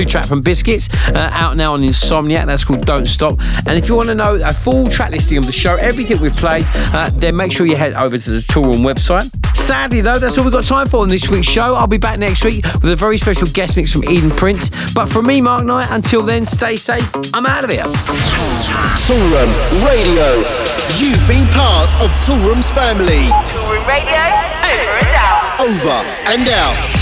new 0.00 0.06
track 0.06 0.24
from 0.24 0.40
Biscits 0.40 0.88
uh, 1.08 1.30
out 1.32 1.56
now 1.56 1.74
on 1.74 1.82
Insomniac. 1.82 2.46
That's 2.46 2.64
called 2.64 2.86
Don't 2.86 3.06
Stop. 3.06 3.38
And 3.66 3.76
if 3.76 3.88
you 3.88 3.94
want 3.94 4.08
to 4.08 4.14
know 4.14 4.34
a 4.34 4.52
full 4.52 4.88
track 4.88 5.10
listing 5.10 5.36
of 5.36 5.44
the 5.44 5.52
show, 5.52 5.76
everything 5.76 6.20
we've 6.20 6.34
played, 6.34 6.64
uh, 6.74 7.10
then 7.14 7.36
make 7.36 7.52
sure 7.52 7.66
you 7.66 7.76
head 7.76 7.92
over 7.94 8.16
to 8.16 8.30
the 8.30 8.40
Toolroom 8.40 8.80
website. 8.80 9.28
Sadly, 9.54 10.00
though, 10.00 10.18
that's 10.18 10.38
all 10.38 10.44
we've 10.44 10.52
got 10.52 10.64
time 10.64 10.88
for 10.88 11.00
on 11.00 11.08
this 11.08 11.28
week's 11.28 11.48
show. 11.48 11.74
I'll 11.74 11.86
be 11.86 11.98
back 11.98 12.18
next 12.18 12.44
week 12.44 12.64
with 12.64 12.86
a 12.86 12.96
very 12.96 13.18
special 13.18 13.46
guest 13.48 13.76
mix 13.76 13.92
from 13.92 14.04
Eden 14.04 14.30
Prince. 14.30 14.70
But 14.94 15.06
from 15.06 15.26
me, 15.26 15.40
Mark 15.40 15.64
Knight, 15.66 15.88
until 15.90 16.22
then, 16.22 16.46
stay 16.46 16.76
safe. 16.76 17.12
I'm 17.34 17.44
out 17.44 17.64
of 17.64 17.70
here. 17.70 17.84
Toolroom 19.04 19.50
Radio. 19.84 20.40
You've 20.96 21.26
been 21.28 21.46
part 21.52 21.94
of 22.00 22.10
Toolroom's 22.24 22.70
family. 22.72 23.28
Toolroom 23.44 23.86
Radio, 23.86 24.22
over 24.64 24.96
and 24.96 25.14
out. 25.14 25.60
Over 25.60 25.98
and 26.32 26.48
out. 26.48 26.99